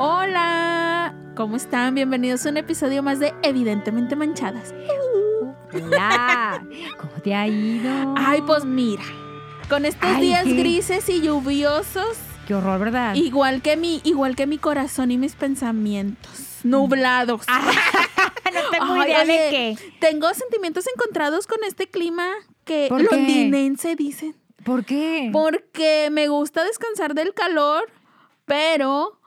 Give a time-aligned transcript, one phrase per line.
[0.00, 1.94] Hola, ¿cómo están?
[1.96, 4.72] Bienvenidos a un episodio más de Evidentemente Manchadas.
[5.72, 6.64] Hola,
[6.98, 8.14] ¿cómo te ha ido?
[8.16, 9.02] Ay, pues mira,
[9.68, 10.54] con estos Ay, días ¿qué?
[10.54, 12.16] grises y lluviosos,
[12.46, 13.16] Qué horror, ¿verdad?
[13.16, 17.44] igual que mi, igual que mi corazón y mis pensamientos nublados.
[18.54, 19.78] no tengo Ay, idea de qué.
[20.00, 22.28] Tengo sentimientos encontrados con este clima
[22.64, 24.36] que londinense dicen.
[24.64, 25.30] ¿Por qué?
[25.32, 27.90] Porque me gusta descansar del calor,
[28.44, 29.17] pero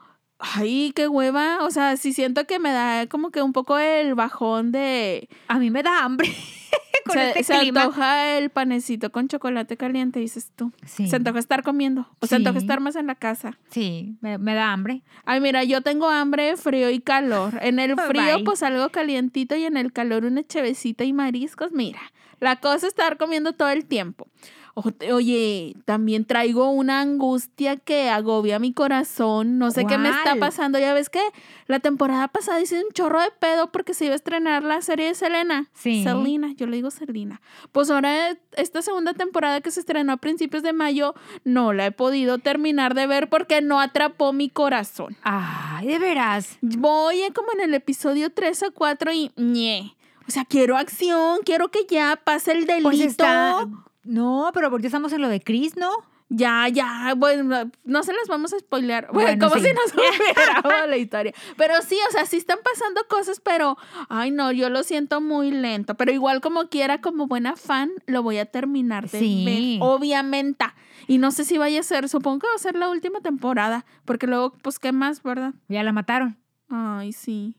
[0.42, 4.14] ay, qué hueva, o sea, sí siento que me da como que un poco el
[4.14, 6.28] bajón de A mí me da hambre
[7.06, 7.82] con se, este se clima.
[7.82, 10.72] antoja el panecito con chocolate caliente, dices tú.
[10.84, 11.06] Sí.
[11.08, 12.64] Se antoja estar comiendo, o se antoja Sí.
[12.64, 13.58] estar más en la casa.
[13.70, 15.02] Sí, me, me da hambre.
[15.24, 17.58] Ay, mira, yo tengo hambre, frío y calor.
[17.62, 18.44] En el frío, Bye.
[18.44, 21.72] pues algo calientito y en el calor una chevecita y mariscos.
[21.72, 22.00] Mira,
[22.40, 24.26] la cosa es estar comiendo todo el tiempo.
[24.74, 29.58] Oye, también traigo una angustia que agobia mi corazón.
[29.58, 30.78] No sé qué me está pasando.
[30.78, 31.20] Ya ves que
[31.66, 35.06] la temporada pasada hice un chorro de pedo porque se iba a estrenar la serie
[35.06, 35.68] de Selena.
[35.74, 36.02] Sí.
[36.02, 37.42] Selena, yo le digo Selena.
[37.72, 41.92] Pues ahora esta segunda temporada que se estrenó a principios de mayo no la he
[41.92, 45.16] podido terminar de ver porque no atrapó mi corazón.
[45.22, 46.58] Ay, de veras.
[46.62, 49.94] Voy eh, como en el episodio 3 o 4 y ñe.
[50.26, 52.88] O sea, quiero acción, quiero que ya pase el delito.
[52.88, 53.66] Pues está.
[54.04, 55.90] No, pero porque estamos en lo de Chris, ¿no?
[56.34, 59.08] Ya, ya, bueno, no se las vamos a spoilear.
[59.12, 59.68] Bueno, Bueno, como sí.
[59.68, 59.92] si nos
[60.64, 61.34] hubiera la historia.
[61.58, 63.76] Pero sí, o sea, sí están pasando cosas, pero,
[64.08, 65.94] ay no, yo lo siento muy lento.
[65.96, 69.44] Pero igual como quiera, como buena fan, lo voy a terminar de Sí.
[69.44, 70.64] ver, obviamente.
[71.06, 73.84] Y no sé si vaya a ser, supongo que va a ser la última temporada,
[74.06, 75.52] porque luego, pues, ¿qué más, verdad?
[75.68, 76.38] Ya la mataron.
[76.70, 77.56] Ay, sí.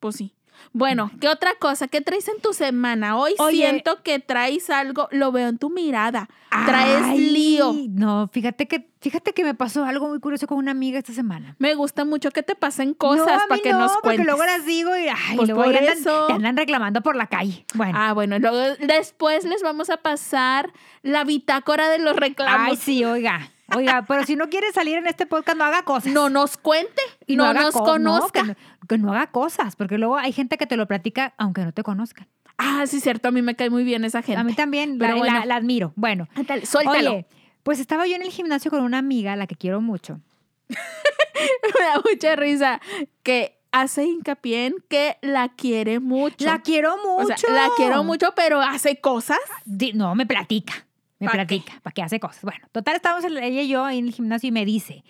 [0.00, 0.34] Pues sí.
[0.72, 1.88] Bueno, ¿qué otra cosa?
[1.88, 3.16] ¿Qué traes en tu semana?
[3.16, 3.56] Hoy Oye.
[3.56, 6.28] siento que traes algo, lo veo en tu mirada.
[6.66, 7.72] Traes lío.
[7.90, 11.56] No, fíjate que, fíjate que me pasó algo muy curioso con una amiga esta semana.
[11.58, 14.26] Me gusta mucho que te pasen cosas para que no, nos porque cuentes.
[14.26, 17.64] luego las digo y ay, Pues luego ya andan, te andan reclamando por la calle.
[17.74, 17.98] Bueno.
[18.00, 20.72] Ah, bueno, luego después les vamos a pasar
[21.02, 22.68] la bitácora de los reclamos.
[22.70, 23.50] Ay, sí, oiga.
[23.74, 26.12] Oiga, pero si no quiere salir en este podcast, no haga cosas.
[26.12, 28.42] No nos cuente, Y no, haga nos co- no, conozca.
[28.42, 28.54] que, no,
[28.88, 31.82] que no haga cosas, porque luego hay gente que te lo platica aunque no te
[31.82, 32.26] conozcan.
[32.58, 34.40] Ah, sí, cierto, a mí me cae muy bien esa gente.
[34.40, 35.38] A mí también, Pero la, bueno.
[35.40, 35.92] la- la admiro.
[35.96, 37.10] Bueno, Ándale, Suéltalo.
[37.10, 37.26] oye,
[37.62, 40.20] pues estaba yo en el gimnasio con una amiga, a la que quiero mucho.
[40.68, 42.80] me da mucha risa
[43.22, 46.44] que hace hincapié en que la quiere mucho.
[46.44, 47.34] La quiero mucho.
[47.34, 49.38] O sea, la quiero mucho, pero hace cosas.
[49.94, 50.74] No, me platica.
[51.18, 51.36] Me ¿Pa' qué?
[51.38, 52.42] platica, para que hace cosas.
[52.42, 55.04] Bueno, total, estábamos el- ella y yo ahí en el gimnasio y me dice,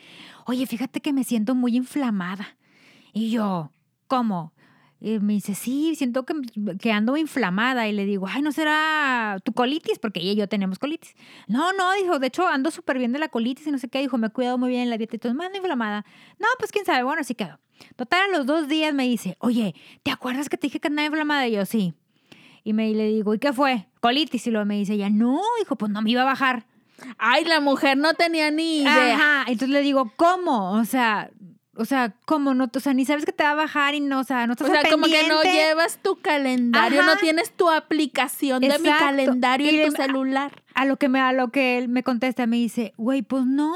[0.47, 2.57] oye, fíjate que me siento muy inflamada.
[3.13, 3.71] Y yo,
[4.07, 4.53] ¿cómo?
[5.01, 6.35] Y me dice, sí, siento que,
[6.81, 7.87] que ando inflamada.
[7.89, 9.99] Y le digo, ay, ¿no será tu colitis?
[9.99, 11.15] Porque ella y yo tenemos colitis.
[11.47, 14.01] No, no, dijo, de hecho ando súper bien de la colitis y no sé qué.
[14.01, 16.07] Dijo, me he cuidado muy bien en la dieta y todo, me ando inflamada.
[16.39, 17.61] No, pues quién sabe, bueno, así quedó.
[17.97, 21.07] Total, a los dos días me dice, oye, ¿te acuerdas que te dije que andaba
[21.07, 21.49] inflamada?
[21.49, 21.93] Y yo, sí.
[22.63, 23.89] Y me y le digo, ¿y qué fue?
[24.01, 24.47] Colitis.
[24.47, 26.67] Y luego me dice ella, no, dijo, pues no me iba a bajar.
[27.19, 29.15] Ay, la mujer no tenía ni idea.
[29.15, 29.41] Ajá.
[29.47, 30.73] Entonces le digo, ¿cómo?
[30.73, 31.31] O sea,
[31.77, 32.71] o sea, ¿cómo no?
[32.75, 34.69] O sea, ni sabes que te va a bajar y no, o sea, no estás
[34.69, 37.15] O sea, al como que no llevas tu calendario, Ajá.
[37.15, 40.63] no tienes tu aplicación de mi calendario Y en tu celular.
[40.75, 43.73] A lo que me, a lo que él me contesta, me dice, güey, pues no.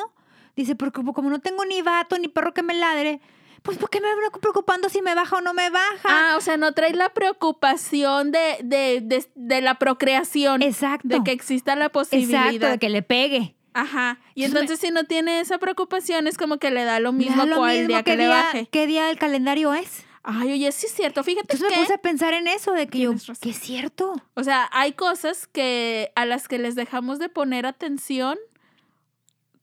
[0.56, 3.20] Dice, porque como- como no tengo ni vato ni perro que me ladre,
[3.68, 4.08] pues ¿por qué me
[4.40, 5.98] preocupando si me baja o no me baja?
[6.04, 10.62] Ah, o sea, no traes la preocupación de, de, de, de la procreación.
[10.62, 11.06] Exacto.
[11.06, 12.46] De que exista la posibilidad.
[12.46, 13.54] Exacto, de que le pegue.
[13.74, 14.20] Ajá.
[14.34, 17.44] Y Entonces si no tiene esa preocupación es como que le da lo mismo da
[17.44, 18.68] lo cual mismo día que le baje.
[18.70, 20.06] ¿Qué día del calendario es?
[20.22, 21.22] Ay, oye, sí es cierto.
[21.22, 24.14] Fíjate Entonces que, me puse a pensar en eso, de que yo, que es cierto.
[24.32, 28.38] o sea, hay cosas que a las que les dejamos de poner atención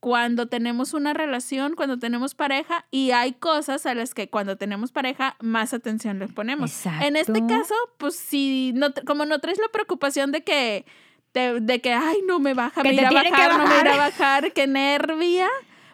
[0.06, 4.92] cuando tenemos una relación, cuando tenemos pareja, y hay cosas a las que cuando tenemos
[4.92, 6.86] pareja más atención les ponemos.
[7.02, 7.48] En este Exacto.
[7.48, 10.86] caso, pues si no, como no traes la preocupación de que
[11.34, 13.98] de que ay no me baja, Que me irá a bajar, no me irá a
[13.98, 14.54] bajar.
[14.54, 15.50] que nervia,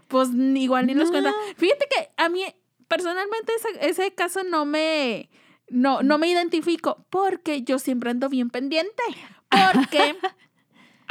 [0.10, 1.12] pues igual ni los No.
[1.14, 1.34] cuenta.
[1.56, 2.44] Fíjate que a mí
[2.90, 5.30] personalmente ese, ese caso no me
[5.70, 9.04] no no me identifico porque yo siempre ando bien pendiente,
[9.50, 10.18] porque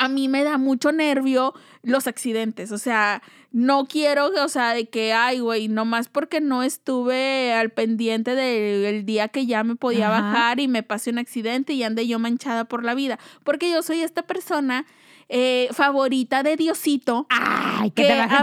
[0.00, 1.52] a mí me da mucho nervio
[1.82, 6.62] los accidentes, o sea, no quiero, o sea, de que, ay, güey, nomás porque no
[6.62, 10.22] estuve al pendiente del día que ya me podía Ajá.
[10.22, 13.82] bajar y me pasé un accidente y ande yo manchada por la vida, porque yo
[13.82, 14.86] soy esta persona
[15.32, 17.26] eh, favorita de Diosito.
[17.30, 18.40] Ay, que Que te de semana.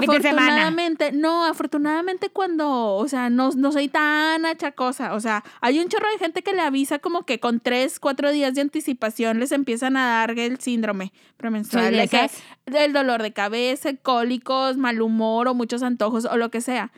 [0.47, 5.89] afortunadamente, no, afortunadamente cuando, o sea, no, no soy tan achacosa, o sea, hay un
[5.89, 9.51] chorro de gente que le avisa como que con tres, cuatro días de anticipación les
[9.51, 12.29] empiezan a dar el síndrome premenstrual, de que-
[12.65, 16.91] el dolor de cabeza, cólicos, mal humor o muchos antojos o lo que sea.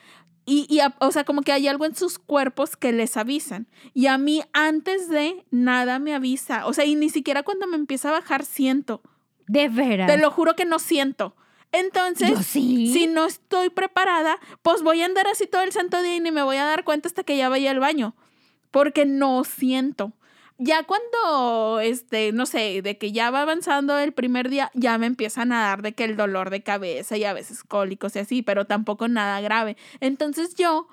[0.46, 3.68] Y, y o sea, como que hay algo en sus cuerpos que les avisan.
[3.94, 6.66] Y a mí antes de nada me avisa.
[6.66, 9.02] O sea, y ni siquiera cuando me empieza a bajar siento.
[9.50, 10.06] De veras.
[10.06, 11.36] Te lo juro que no siento.
[11.72, 12.94] Entonces, sí.
[12.94, 16.30] si no estoy preparada, pues voy a andar así todo el santo día y ni
[16.30, 18.16] me voy a dar cuenta hasta que ya vaya al baño.
[18.70, 20.14] Porque no siento.
[20.60, 25.08] Ya cuando, este, no sé, de que ya va avanzando el primer día, ya me
[25.08, 28.42] empiezan a dar de que el dolor de cabeza y a veces cólicos y así,
[28.44, 29.78] pero tampoco nada grave.
[30.00, 30.88] Entonces yo,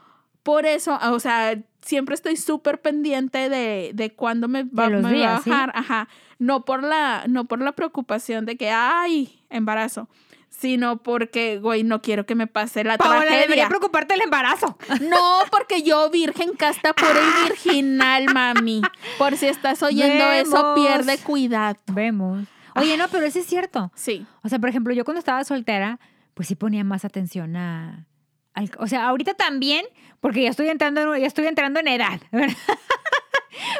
[0.47, 5.41] por eso, o sea, siempre estoy súper pendiente de, de cuándo me va, me a
[5.41, 5.51] ¿sí?
[5.51, 5.73] bajar.
[5.75, 6.09] Ajá.
[6.39, 10.09] No por la, no por la preocupación de que, ay, embarazo,
[10.49, 13.69] sino porque, güey, no quiero que me pase la Paola, debería tragedia.
[13.69, 14.79] preocuparte el embarazo.
[15.01, 18.83] No, porque yo, virgen casta, pura y virginal, mami.
[19.19, 21.77] Por si estás oyendo eso, pierde cuidado.
[21.93, 22.47] Vemos.
[22.77, 23.91] Oye, no, pero eso es cierto.
[23.97, 24.25] Sí.
[24.45, 25.99] O sea, por ejemplo, yo cuando estaba soltera,
[26.35, 28.07] pues sí ponía más atención a...
[28.55, 29.85] al- o sea, ahorita también,
[30.27, 32.21] porque ya estoy entrando, en- ya estoy entrando en edad.
[32.33, 32.57] ¿verdad?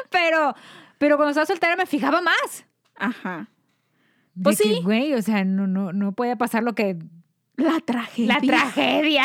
[0.09, 0.55] pero,
[0.97, 2.65] pero cuando estaba soltera me fijaba más.
[2.95, 3.49] Ajá.
[4.33, 4.79] De Pues que, sí.
[4.81, 6.95] güey, o sea, no, no, no podía pasar lo que...
[7.57, 8.35] La tragedia.
[8.35, 9.23] La tragedia.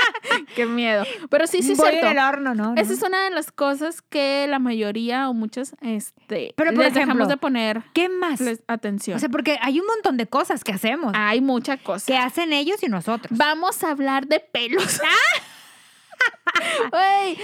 [0.56, 1.04] Qué miedo.
[1.28, 2.06] Pero sí, sí, Voy cierto.
[2.06, 2.72] en el horno, ¿no?
[2.76, 2.94] Esa ¿No?
[2.94, 7.16] es una de las cosas que la mayoría o muchas, este, Pero, por les dejamos
[7.16, 8.40] ejemplo, de poner ¿Qué más?
[8.68, 9.16] atención.
[9.16, 11.12] O sea, porque hay un montón de cosas que hacemos.
[11.14, 12.06] Hay mucha cosa.
[12.06, 13.36] que hacen ellos y nosotros.
[13.36, 15.00] Vamos a hablar de pelos.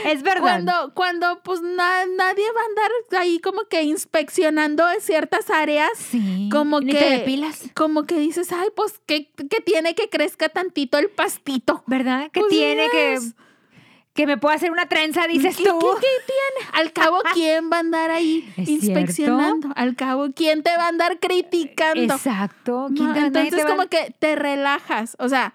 [0.05, 0.41] Es verdad.
[0.43, 6.49] Cuando, cuando pues na- nadie va a andar ahí como que inspeccionando ciertas áreas, Sí.
[6.53, 7.65] como Ni que- te depilas.
[7.75, 11.83] como que dices, ay, pues, ¿qué, qué tiene que crezca tantito el pastito?
[11.87, 12.31] ¿Verdad?
[12.33, 13.19] Que Pues, tiene que...
[14.13, 15.79] Que me pueda hacer una trenza, dices ¿Qué, tú.
[15.79, 16.71] qué- qué tiene?
[16.73, 19.69] Al cabo, ¿quién va a andar ahí ¿Es inspeccionando?
[19.77, 22.15] Al cabo, ¿quién te va a andar criticando?
[22.15, 22.89] Exacto.
[22.91, 25.55] No, ¿Quién te- nadie entonces como que te relajas, o sea,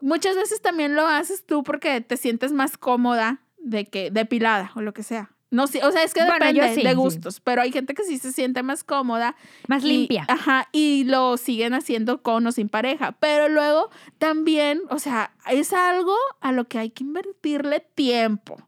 [0.00, 4.80] muchas veces también lo haces tú porque te sientes más cómoda de que depilada o
[4.80, 5.30] lo que sea.
[5.50, 6.94] No sé, o sea, es que Bueno, depende sí, de sí.
[6.94, 9.34] gustos, pero hay gente que sí se siente más cómoda,
[9.66, 10.26] Más y- limpia.
[10.28, 15.72] Ajá, y lo siguen haciendo con o sin pareja, pero luego también, o sea, es
[15.72, 18.58] algo a lo que hay que invertirle tiempo.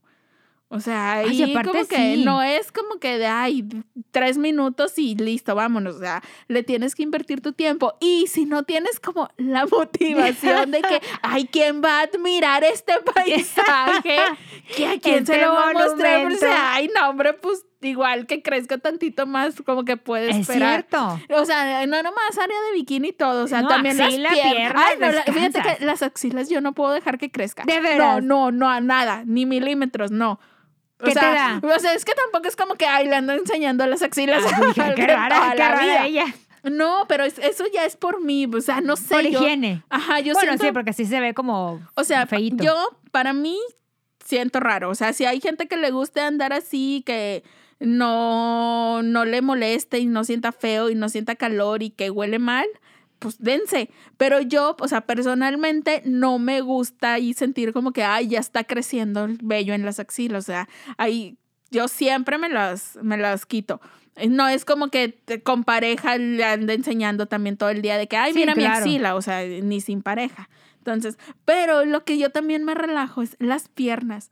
[0.72, 2.24] O sea, Ay, ahí aparte como que sí.
[2.24, 3.66] no es como que de, ay,
[4.12, 5.96] tres minutos y listo, vámonos.
[5.96, 7.94] O sea, le tienes que invertir tu tiempo.
[8.00, 12.92] Y si no tienes como la motivación de que, ay, ¿quién va a admirar este
[13.00, 14.16] paisaje?
[14.76, 16.22] ¿Que ¿A quién se Este lo va a mostrar?
[16.22, 20.30] Pero, o sea, ay, no, hombre, pues igual que crezca tantito más, como que puede
[20.30, 20.86] Es esperar.
[20.88, 21.18] cierto.
[21.34, 24.28] O sea, no nomás área de bikini y todo, o sea, No, también las axila,
[24.30, 24.54] piernas.
[24.54, 27.66] piernas, Ay, no, la- fíjate que las axilas yo no puedo dejar que crezcan.
[27.66, 27.98] ¿De veras?
[27.98, 30.38] No, no, no, a nada, ni milímetros, no.
[31.00, 31.74] O ¿Qué te sea, da?
[31.76, 34.44] O sea, es que tampoco es como que, ay, le ando enseñando las axilas.
[34.44, 36.26] Ay, qué rara, qué rara ella.
[36.62, 39.14] No, pero es- eso ya es por mí, o sea, no sé.
[39.14, 39.82] Por yo- higiene.
[39.88, 40.66] Ajá, yo bueno, siento...
[40.66, 42.62] sí, porque así se ve como O sea, feíto.
[42.62, 42.74] yo,
[43.12, 43.58] para mí,
[44.24, 44.90] siento raro.
[44.90, 47.42] O sea, si hay gente que le guste andar así, que
[47.78, 52.38] no, no le moleste y no sienta feo y no sienta calor y que huele
[52.38, 52.66] mal,
[53.20, 53.90] pues dense.
[54.16, 58.64] Pero yo, o sea, personalmente no me gusta y sentir como que, ay, ya está
[58.64, 60.44] creciendo el vello en las axilas.
[60.44, 60.68] O sea,
[60.98, 61.38] ahí
[61.70, 63.80] yo siempre me las, me las quito.
[64.16, 68.08] Eh, No es como que con pareja le ande enseñando también todo el día de
[68.08, 68.78] que, ay, Sí, mira mi claro.
[68.80, 70.48] axila, o sea, ni sin pareja.
[70.78, 74.30] Entonces, pero lo que yo también me relajo es las piernas.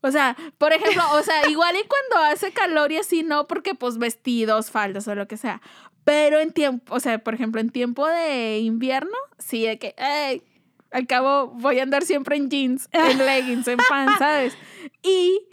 [0.00, 3.74] O sea, por ejemplo, o sea, igual y cuando hace calor y así, no, porque
[3.74, 5.60] pues vestidos, faldas o lo que sea.
[6.08, 10.42] Pero en tiempo, o sea, por ejemplo, en tiempo de invierno, sí, de que, ay,
[10.90, 14.56] al cabo voy a andar siempre en jeans, en leggings, en pants, ¿sabes?
[15.02, 15.46] Y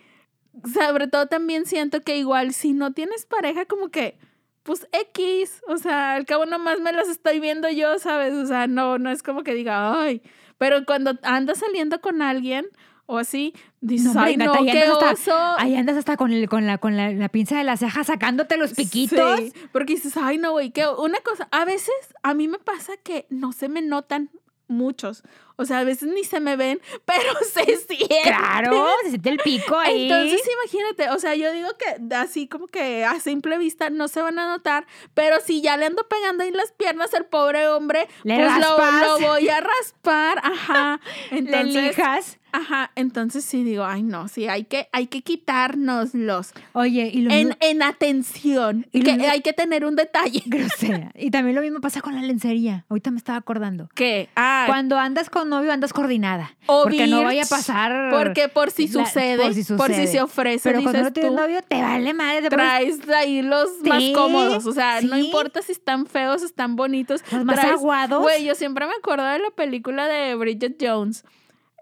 [0.74, 4.18] sobre todo también siento que igual si no tienes pareja, como que,
[4.64, 8.34] pues X, o sea, al cabo nomás me las estoy viendo yo, ¿sabes?
[8.34, 10.22] O sea, no, no es como que diga, ay,
[10.58, 12.66] pero cuando andas saliendo con alguien
[13.08, 15.06] o así, dices, No, ay, no, Nata, ahí qué andas oso.
[15.08, 18.04] hasta- Ahí andas hasta con, el, con, la, con la, la pinza de la ceja
[18.04, 19.40] sacándote los piquitos.
[19.40, 21.94] Sí, porque dices, ay, no, güey, que una cosa, a veces
[22.24, 24.30] a mí me pasa que no se me notan
[24.68, 25.22] muchos.
[25.58, 28.08] O sea, a veces ni se me ven, pero se siente.
[28.24, 30.04] Claro, se siente el pico ahí.
[30.10, 34.22] Entonces, imagínate, o sea, yo digo que así como que a simple vista no se
[34.22, 38.08] van a notar, pero si ya le ando pegando ahí las piernas al pobre hombre,
[38.24, 41.00] Le pues lo, voy a raspar, ajá.
[41.32, 42.40] le Entonces, lijas.
[42.56, 47.32] Ajá, entonces sí digo, ay no, sí, hay que, hay que quitárnoslos Oye, y lo
[47.32, 50.44] en, mismo- en atención, Y que mismo- hay que tener un detalle.
[50.46, 51.12] grosera.
[51.16, 52.86] Y también lo mismo pasa con la lencería.
[52.90, 53.90] Ahorita me estaba acordando.
[53.96, 56.56] que Ah, Cuando andas con novio, andas coordinada.
[56.68, 58.12] O porque no vaya a birch, pasar.
[58.12, 60.08] porque por si la- sucede, por si por si sucede.
[60.08, 61.38] se ofrece, Pero cuando dices no tienes tú.
[61.38, 62.42] novio, te vale madre.
[62.50, 64.66] Te pones traes ahí los más Sí, cómodos.
[64.66, 65.26] O sea, no sí.
[65.26, 67.22] importa si están feos, están bonitos.
[67.32, 68.22] los más traes- aguados.
[68.22, 71.24] Güey, yo siempre me acuerdo de la película de Bridget Jones.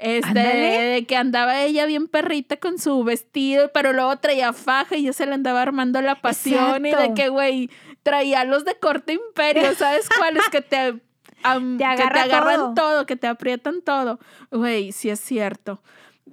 [0.04, 0.82] Este, Ándale.
[0.82, 5.14] de que andaba ella bien perrita con su vestido, pero luego traía faja y ya
[5.14, 7.70] se le andaba armando la pasión y de que, güey,
[8.04, 10.44] traía los de corte imperio, ¿sabes cuáles?
[10.50, 12.74] Que te, que te agarra agarran todo.
[12.74, 13.06] todo.
[13.06, 14.20] que te aprietan todo.
[14.52, 15.82] Güey, sí es cierto.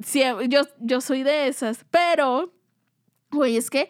[0.04, 2.52] Sí, yo, yo soy de esas, pero,
[3.30, 3.88] güey, es que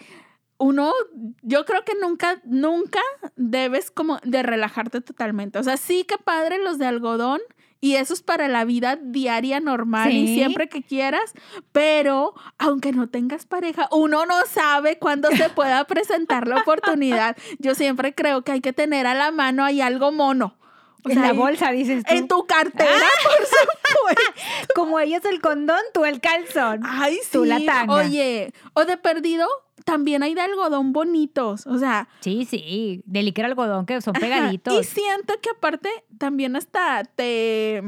[0.58, 0.92] uno,
[1.40, 3.00] yo creo que nunca, nunca
[3.36, 5.58] debes como de relajarte totalmente.
[5.58, 7.40] O sea, sí que padre los de algodón
[7.80, 11.32] y eso es para la vida diaria normal y siempre que quieras,
[11.72, 17.36] pero aunque no tengas pareja, uno no sabe cuándo se pueda presentar la oportunidad.
[17.58, 20.56] Yo siempre creo que hay que tener a la mano ahí algo mono.
[21.04, 22.14] O en sea, la bolsa, dices tú.
[22.14, 24.32] En tu cartera, por supuesto.
[24.74, 26.82] Como ellos el condón, tú el calzón.
[26.84, 27.28] Ay, sí.
[27.32, 27.94] Tú la tanga.
[27.94, 29.46] Oye, o de perdido,
[29.84, 31.66] también hay de algodón bonitos.
[31.66, 34.74] O sea, Sí, sí, de licra algodón que son Ajá, pegaditos.
[34.78, 35.88] Y siento que aparte
[36.18, 37.82] también hasta te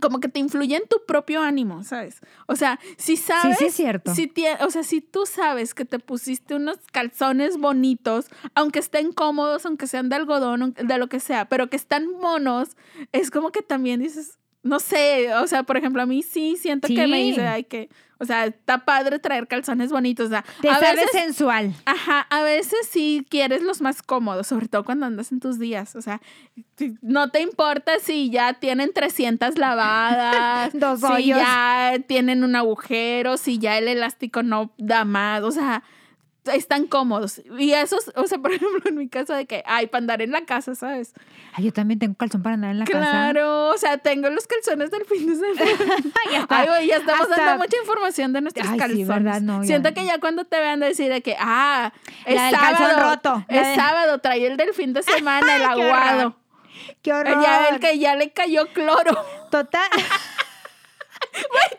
[0.00, 2.20] como que te influye en tu propio ánimo, ¿sabes?
[2.46, 4.14] O sea, si sabes, sí es cierto.
[4.14, 9.12] Si tie- o sea, si tú sabes que te pusiste unos calzones bonitos, aunque estén
[9.12, 12.76] cómodos, aunque sean de algodón, de lo que sea, pero que están monos,
[13.12, 16.88] es como que también dices, no sé, o sea, por ejemplo, a mí sí siento
[16.88, 17.30] que me Sí.
[17.30, 17.88] dice, ay, que,
[18.20, 21.74] o sea, está padre traer calzones bonitos, o sea, Te a sabes veces sensual.
[21.86, 25.96] Ajá, a veces sí quieres los más cómodos, sobre todo cuando andas en tus días.
[25.96, 26.20] O sea,
[27.00, 31.38] no te importa si ya tienen 300 lavadas, Dos si hoyos.
[31.38, 35.42] ya tienen un agujero, si ya el elástico no da más.
[35.42, 35.82] O sea,
[36.44, 37.40] están cómodos.
[37.58, 40.30] Y esos, o sea, por ejemplo, en mi caso de que, ay, para andar en
[40.32, 41.12] la casa, ¿sabes?
[41.52, 42.98] Ay, yo también tengo calzón para andar en la casa.
[42.98, 45.94] claro, o sea, tengo los calzones del fin de semana.
[46.28, 49.08] Ay, hasta- Ay, güey, ya estamos hasta- dando mucha información de nuestros Ay, sí, calzones.
[49.08, 49.40] ¿verdad?
[49.40, 49.66] No, ya.
[49.66, 51.92] Siento que ya cuando te vean decir de que, ah,
[52.24, 53.44] es La sábado, roto.
[53.48, 55.84] Es de- sábado, trae el del fin de semana, el Qué horror.
[55.84, 56.36] aguado.
[57.02, 57.42] Qué horror.
[57.42, 59.12] Ya el que ya le cayó cloro.
[59.50, 59.88] Total.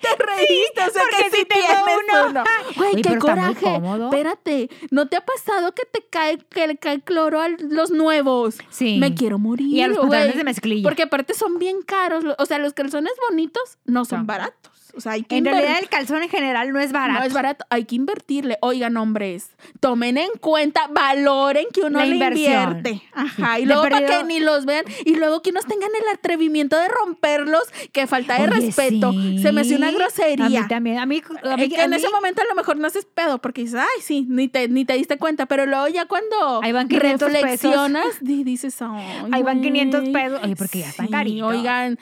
[0.01, 2.30] Te reíste, o sea porque que sí sí tienes uno.
[2.30, 2.44] uno.
[2.75, 3.82] Güey, qué coraje.
[4.06, 8.58] Espérate, ¿no te ha pasado que te cae, que le cae cloro a los nuevos?
[8.70, 8.98] Sí.
[9.00, 9.68] Me quiero morir.
[9.68, 10.10] Y a los güey.
[10.10, 10.84] pantalones de mezclilla.
[10.84, 12.24] Porque aparte son bien caros.
[12.38, 14.25] O sea, los calzones bonitos no son No.
[14.25, 14.71] baratos.
[14.96, 17.20] O sea, hay que En realidad el calzón en general no es barato.
[17.20, 18.58] No es barato, hay que invertirle.
[18.62, 22.78] Oigan, hombres, tomen en cuenta, valoren que uno La le inversión.
[22.78, 23.02] invierte.
[23.14, 26.78] Ajá, y luego para que ni los vean y luego que unos tengan el atrevimiento
[26.78, 29.12] de romperlos, que falta de Oye, respeto.
[29.42, 30.46] Se me hace una grosería.
[30.46, 30.98] A mí también.
[31.00, 32.88] A mí, a mí- Eh, que a en mí- ese momento a lo mejor no
[32.88, 36.06] haces pedo porque dices, ay, sí, ni te, ni te diste cuenta, pero luego ya
[36.06, 37.42] cuando Ahí van 500 pesos.
[37.42, 39.70] reflexionas, di- dices, ay, Ahí van güey".
[39.72, 40.40] 500 pesos.
[40.44, 41.50] Oye, porque ya están caritos.
[41.50, 41.98] Oigan,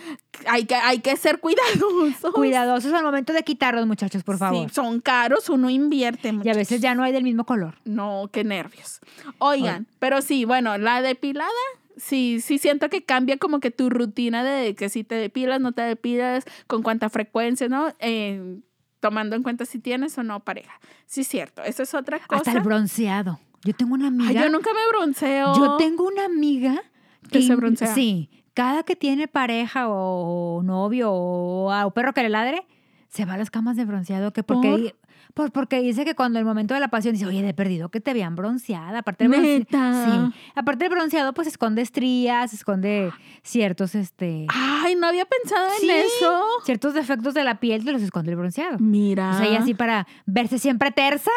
[0.48, 2.33] hay que, hay que ser cuidadosos.
[2.33, 4.67] Cuidadosos al momento de quitarlos, muchachos, por favor.
[4.67, 6.50] Sí, son caros, uno invierte y mucho.
[6.50, 7.75] a veces ya no hay del mismo color.
[7.86, 9.00] No, qué nervios.
[9.39, 11.50] Oigan, pero sí, bueno, la depilada,
[11.98, 15.71] sí, sí siento que cambia como que tu rutina de que si te depilas, no
[15.71, 17.93] te depilas, con cuánta frecuencia, ¿no?
[18.00, 18.59] Eh,
[19.00, 20.79] tomando en cuenta si tienes o no pareja.
[21.05, 22.38] Sí, cierto, eso es otra cosa.
[22.38, 23.39] Hasta el bronceado.
[23.63, 24.29] Yo tengo una amiga.
[24.29, 25.53] Ay, yo nunca me bronceo.
[25.55, 26.81] Yo tengo una amiga
[27.29, 27.93] Que se broncea.
[27.93, 32.65] Sí, cada que tiene pareja o novio o, o perro que le ladre,
[33.07, 34.31] se va a las camas de bronceado.
[34.33, 34.95] Que porque, ¿Por?
[35.33, 38.01] por- porque dice que cuando el momento de la pasión dice, oye, de perdido que
[38.01, 38.99] te vean bronceada.
[38.99, 40.05] Aparte del bronce- Neta.
[40.05, 40.41] sí.
[40.55, 43.11] Aparte del bronceado, pues esconde estrías, esconde
[43.43, 46.43] ciertos, este, Ay, no había pensado en eso.
[46.65, 48.77] ciertos defectos de la piel que los esconde el bronceado.
[48.79, 49.31] Mira.
[49.31, 51.31] O sea, y así para verse siempre tersa,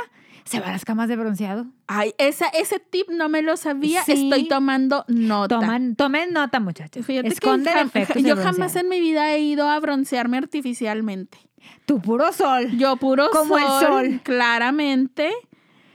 [0.45, 1.67] se va a las camas de bronceado.
[1.87, 4.03] Ay, esa, ese tip no me lo sabía.
[4.05, 4.13] Sí.
[4.31, 5.61] Estoy tomando nota.
[5.61, 7.05] Toman, tomen nota, muchachos.
[7.07, 7.71] Fíjate Esconde
[8.13, 11.39] que yo jamás en mi vida he ido a broncearme artificialmente.
[11.87, 12.71] Tu puro sol.
[12.77, 14.21] Yo puro Como el sol.
[14.23, 15.31] claramente.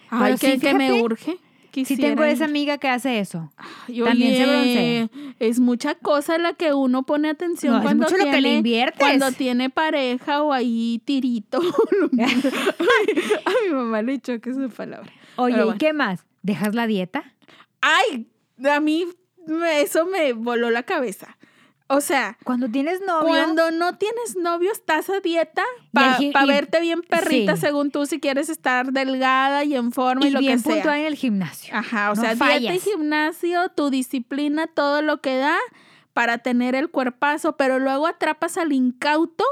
[0.10, 1.38] Ay, Pero que, sí, que me urge.
[1.86, 3.52] Si tengo esa amiga que hace eso.
[3.58, 8.06] Ay, también se oye, Es mucha cosa la que uno pone atención No, es cuando
[8.06, 9.00] mucho lo que tiene, le inviertes.
[9.00, 11.60] Cuando tiene pareja o ahí tirito.
[13.46, 15.12] a mi mamá le choca esa palabra.
[15.36, 16.26] Oye, ¿y qué más?
[16.42, 17.34] ¿Dejas la dieta?
[17.82, 18.28] Ay,
[18.66, 19.06] a mí
[19.74, 21.37] eso me voló la cabeza.
[21.90, 23.28] O sea, Cuando tienes novio.
[23.28, 25.64] Cuando no tienes novio, estás a dieta
[25.94, 27.62] para verte bien perrita, sí.
[27.62, 30.74] según tú, si quieres estar delgada y en forma y, y lo bien que sea.
[30.74, 31.74] puntual en el gimnasio.
[31.76, 32.84] Ajá, o No sea, dieta y fallas.
[32.84, 35.56] gimnasio, tu disciplina, todo lo que da
[36.14, 39.46] para tener el cuerpazo, pero luego atrapas al incauto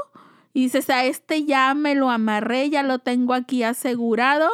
[0.52, 4.50] y dices, a este ya me lo amarré, ya lo tengo aquí asegurado,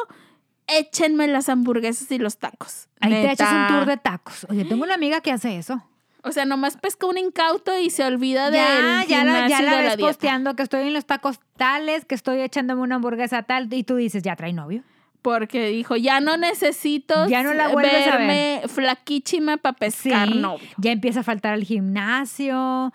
[0.67, 2.87] échenme las hamburguesas y los tacos.
[3.01, 4.45] Ahí te echas un tour de tacos.
[4.49, 5.83] Oye, tengo una amiga que hace eso.
[6.23, 9.71] O sea, nomás pesca un incauto y se olvida del Ya, ya la, ya la
[9.71, 10.07] de la ves dieta.
[10.11, 13.97] posteando que estoy en los tacos tales, que estoy echándome una hamburguesa tal, y tú
[13.97, 14.83] dices, ya trae novio.
[15.21, 20.37] Porque dijo, ya no necesito Ya no la vuelves a verme flaquísima para pescar Sí,
[20.37, 20.67] novio.
[20.77, 22.93] Ya empieza a faltar al gimnasio.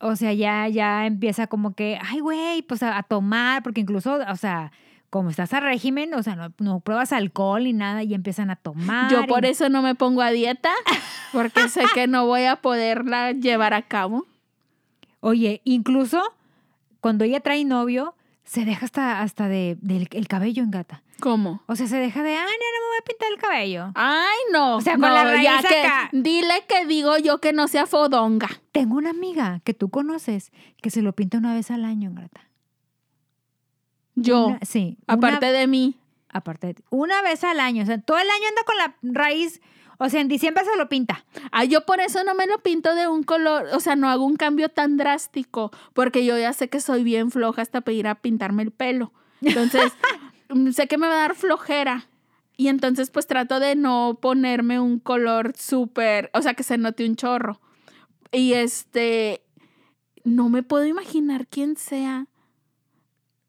[0.00, 4.18] o sea, ya, ya empieza como que, ay, güey, pues a, a tomar, porque incluso,
[4.28, 4.72] o sea,
[5.12, 8.56] como estás a régimen, o sea, no, no pruebas alcohol ni nada y empiezan a
[8.56, 9.10] tomar.
[9.12, 10.72] Yo por y- eso no me pongo a dieta,
[11.34, 14.24] porque sé que no voy a poderla llevar a cabo.
[15.20, 16.22] Oye, incluso
[17.00, 18.14] cuando ella trae novio,
[18.44, 21.02] se deja hasta, hasta de, del el cabello en gata.
[21.20, 21.62] ¿Cómo?
[21.66, 23.92] O sea, se deja de, ay, no, no me voy a pintar el cabello.
[23.94, 24.76] Ay, no.
[24.76, 26.08] O sea, con la raíz ya que- acá.
[26.12, 28.48] Dile que digo yo que no sea fodonga.
[28.72, 32.14] Tengo una amiga que tú conoces que se lo pinta una vez al año en
[32.14, 32.48] gata.
[34.14, 34.98] Yo, Una- sí.
[35.08, 35.96] una- aparte de mí.
[36.28, 36.82] aparte de ti.
[36.90, 37.82] Una vez al año.
[37.82, 39.60] O sea, todo el año anda con la raíz.
[39.98, 41.24] O sea, en diciembre se lo pinta.
[41.52, 44.24] Ah, yo por eso no me lo pinto de un color, o sea, no hago
[44.24, 48.08] un cambio tan drástico, porque yo ya sé que soy bien floja hasta para ir
[48.08, 49.12] a pintarme el pelo.
[49.42, 49.92] Entonces,
[50.48, 52.08] mm, sé que me va a dar flojera.
[52.56, 57.06] Y entonces, pues trato de no ponerme un color súper, o sea, que se note
[57.06, 57.60] un chorro.
[58.32, 59.42] Y este,
[60.24, 62.26] no me puedo imaginar quién sea.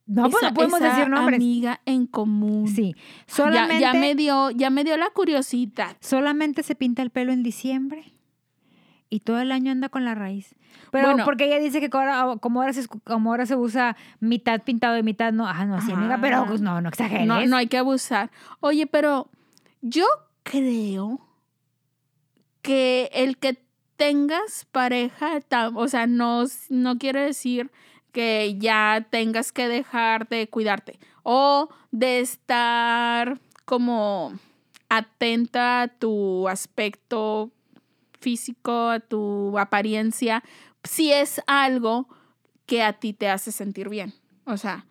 [0.06, 1.38] No, pues no podemos esa decir nombres.
[1.40, 2.68] amiga en común.
[2.68, 2.94] Sí.
[3.26, 5.96] Solamente, ya, me dio, ya me dio la curiosidad.
[6.02, 8.12] solamente se pinta el pelo en diciembre.
[9.10, 10.56] Y todo el año anda con la raíz.
[10.92, 11.24] Pero Bueno.
[11.24, 15.04] porque ella dice que ahora- como ahora, se, como ahora se usa mitad pintado y
[15.04, 15.48] mitad no.
[15.48, 16.46] Ah, no, sí, amiga, pero Ah.
[16.48, 17.28] pues no, no exageres.
[17.28, 18.32] No, no hay que abusar.
[18.60, 19.30] Oye, pero
[19.82, 20.06] yo
[20.42, 21.22] creo
[22.62, 23.64] que el que
[23.98, 25.40] tengas pareja,
[25.76, 27.72] o sea, no, no quiere decir
[28.14, 34.32] que ya tengas que dejar de cuidarte o de estar como
[34.88, 37.52] atenta a tu aspecto
[38.22, 40.44] físico, a tu apariencia,
[40.84, 42.08] si es algo
[42.66, 44.14] que a ti te hace sentir bien.
[44.46, 44.86] O sea,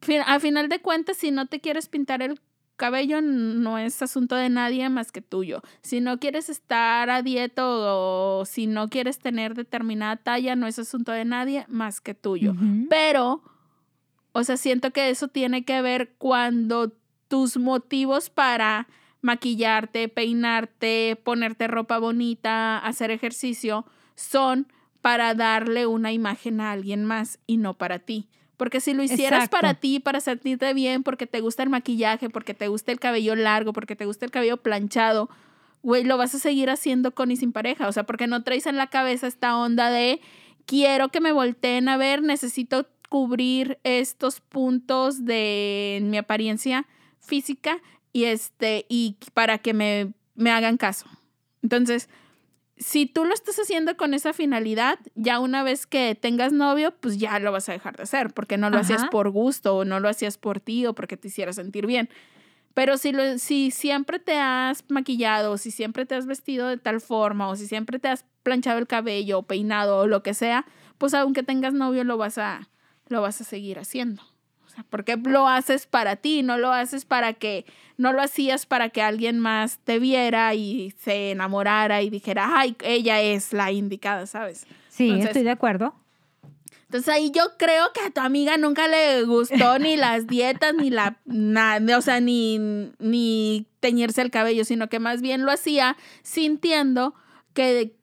[0.00, 2.40] fin- a final de cuentas, si no te quieres pintar el
[2.76, 5.62] cabello, no es asunto de nadie más que tuyo.
[5.82, 10.78] Si no quieres estar a dieta o si no quieres tener determinada talla, no es
[10.78, 12.54] asunto de nadie más que tuyo.
[12.88, 13.42] Pero,
[14.32, 16.92] o sea, siento que eso tiene que ver cuando
[17.28, 18.86] tus motivos para
[19.20, 23.84] maquillarte, peinarte, ponerte ropa bonita, hacer ejercicio,
[24.14, 28.28] son para darle una imagen a alguien más y no para ti.
[28.56, 29.56] Porque si lo hicieras Exacto.
[29.56, 33.34] para ti, para sentirte bien, porque te gusta el maquillaje, porque te gusta el cabello
[33.36, 35.28] largo, porque te gusta el cabello planchado,
[35.82, 37.86] güey, lo vas a seguir haciendo con y sin pareja.
[37.86, 40.20] O sea, porque no traes en la cabeza esta onda de
[40.64, 46.86] quiero que me volteen a ver, necesito cubrir estos puntos de mi apariencia
[47.20, 47.80] física
[48.12, 51.06] y este y para que me, me hagan caso.
[51.62, 52.08] Entonces,
[52.78, 57.18] si tú lo estás haciendo con esa finalidad, ya una vez que tengas novio, pues
[57.18, 59.98] ya lo vas a dejar de hacer, porque no lo hacías por gusto o no
[59.98, 62.10] lo hacías por ti o porque te hiciera sentir bien.
[62.74, 66.76] Pero si, lo, si siempre te has maquillado, o si siempre te has vestido de
[66.76, 70.34] tal forma, o si siempre te has planchado el cabello, o peinado, o lo que
[70.34, 70.66] sea,
[70.98, 72.68] pues aunque tengas novio lo vas a,
[73.08, 74.22] lo vas a seguir haciendo.
[74.76, 77.64] O sea, porque lo haces para ti, no lo haces para que,
[77.96, 82.76] no lo hacías para que alguien más te viera y se enamorara y dijera, ay,
[82.82, 84.66] ella es la indicada, ¿sabes?
[84.90, 85.94] Sí, Entonces- estoy de acuerdo.
[86.84, 90.90] Entonces ahí yo creo que a tu amiga nunca le gustó ni las dietas, ni
[90.90, 92.58] la, nada, o sea, ni,
[93.00, 97.14] ni teñirse el cabello, sino que más bien lo hacía sintiendo
[97.54, 97.96] que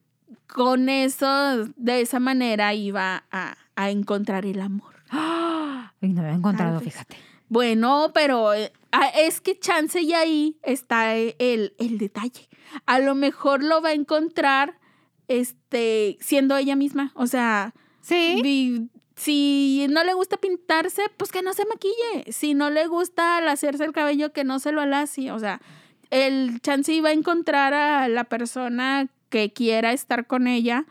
[0.47, 4.92] con eso, de esa manera, iba a, a encontrar el amor.
[5.13, 5.93] ¡Ah!
[6.01, 6.91] Ay, no había encontrado, vez.
[6.91, 7.15] fíjate.
[7.49, 8.71] Bueno, pero eh,
[9.15, 12.49] es que chance y ahí está el, el detalle.
[12.87, 14.79] A lo mejor lo va a encontrar
[15.27, 17.11] este, siendo ella misma.
[17.15, 18.39] O sea, Sí.
[18.41, 22.31] vi- si no le gusta pintarse, pues que no se maquille.
[22.31, 25.31] Si no le gusta al hacerse el cabello, que no se lo alacie.
[25.31, 25.61] O sea,
[26.09, 30.85] el chance va a encontrar a la persona que quiera estar con ella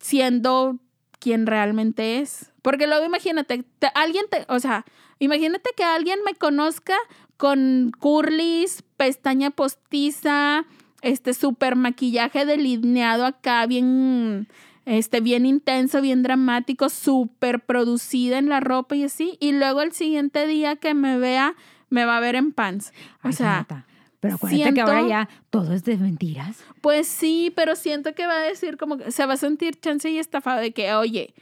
[0.00, 0.78] siendo
[1.26, 2.52] quien realmente es.
[2.62, 4.84] Porque luego imagínate, te- alguien te, o sea,
[5.18, 6.94] imagínate que alguien me conozca
[7.36, 10.66] con curlis, pestaña postiza,
[11.02, 14.46] este súper maquillaje delineado acá, bien,
[14.84, 19.36] este, bien intenso, bien dramático, súper producida en la ropa y así.
[19.40, 21.56] Y luego el siguiente día que me vea,
[21.90, 22.92] me va a ver en pants.
[23.24, 23.66] O Ay, sea,
[24.26, 26.56] Pero acuérdate que ahora siento- ya todo es de mentiras.
[26.80, 30.08] pues sí, pero siento que va a decir como que se va a sentir chance
[30.10, 31.34] y estafado de que, oye,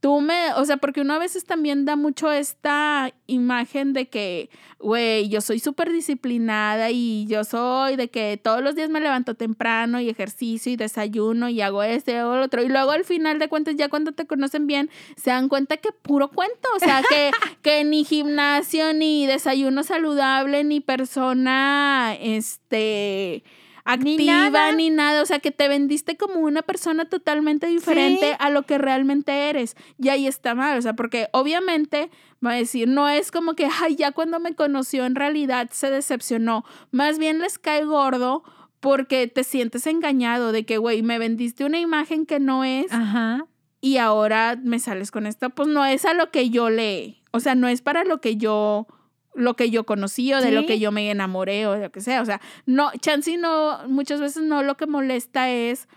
[0.00, 4.48] tú me, o sea, porque uno a veces también da mucho esta imagen de que,
[4.78, 9.34] güey, yo soy súper disciplinada y yo soy de que todos los días me levanto
[9.34, 12.62] temprano y ejercicio y desayuno y hago este o lo otro.
[12.62, 15.90] Y luego al final de cuentas, ya cuando te conocen bien, se dan cuenta que
[15.92, 17.30] puro cuento, o sea, que,
[17.62, 23.44] que ni gimnasio, ni desayuno saludable, ni persona, este
[23.92, 25.22] activa ni nada.
[25.22, 29.76] O sea, que te vendiste como una persona totalmente diferente a lo que realmente eres.
[29.98, 30.78] Y ahí está mal.
[30.78, 32.10] O sea, porque obviamente
[32.44, 35.90] va a decir, no es como que, ay, ya cuando me conoció en realidad se
[35.90, 36.64] decepcionó.
[36.90, 38.42] Más bien les cae gordo
[38.80, 42.92] porque te sientes engañado de que, güey, me vendiste una imagen que no es.
[42.92, 43.46] Ajá.
[43.80, 45.50] Y ahora me sales con esto.
[45.50, 47.22] Pues no es a lo que yo le.
[47.30, 48.86] O sea, no es para lo que yo
[49.34, 52.22] lo que yo conocí o de lo que yo me enamoré o lo que sea.
[52.22, 55.88] O sea, no, Chansey no, muchas veces no lo que molesta es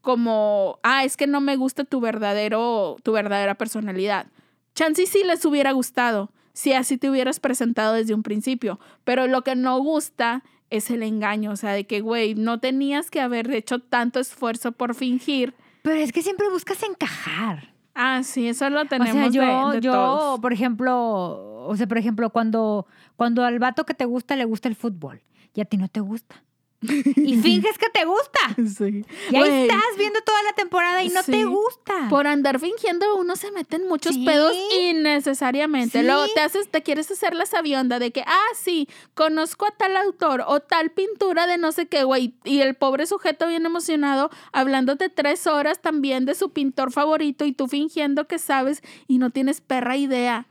[0.00, 4.26] como, ah, es que no me gusta tu verdadero, tu verdadera personalidad.
[4.74, 9.42] Chansey sí les hubiera gustado si así te hubieras presentado desde un principio, pero lo
[9.42, 13.50] que no gusta es el engaño, o sea, de que, güey, no tenías que haber
[13.52, 15.54] hecho tanto esfuerzo por fingir.
[15.82, 17.74] Pero es que siempre buscas encajar.
[17.94, 19.10] Ah, sí, eso lo tenemos.
[19.10, 23.84] O sea, yo, de, yo por ejemplo, o sea, por ejemplo, cuando, cuando al vato
[23.84, 25.22] que te gusta le gusta el fútbol
[25.54, 26.42] y a ti no te gusta.
[26.82, 28.40] Y finges que te gusta.
[28.56, 29.04] Sí.
[29.30, 32.08] Y ahí estás viendo toda la temporada y no te gusta.
[32.08, 36.02] Por andar fingiendo, uno se mete en muchos pedos innecesariamente.
[36.02, 39.96] Luego te haces, te quieres hacer la sabionda de que, ah, sí, conozco a tal
[39.96, 42.34] autor o tal pintura de no sé qué, güey.
[42.44, 47.52] Y el pobre sujeto bien emocionado, hablándote tres horas también de su pintor favorito y
[47.52, 50.46] tú fingiendo que sabes y no tienes perra idea.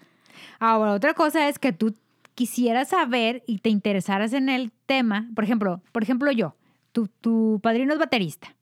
[0.60, 1.96] Ahora, otra cosa es que tú
[2.36, 6.56] quisieras saber y te interesaras en el tema, por ejemplo, por ejemplo yo,
[6.92, 8.56] tu, tu padrino es baterista.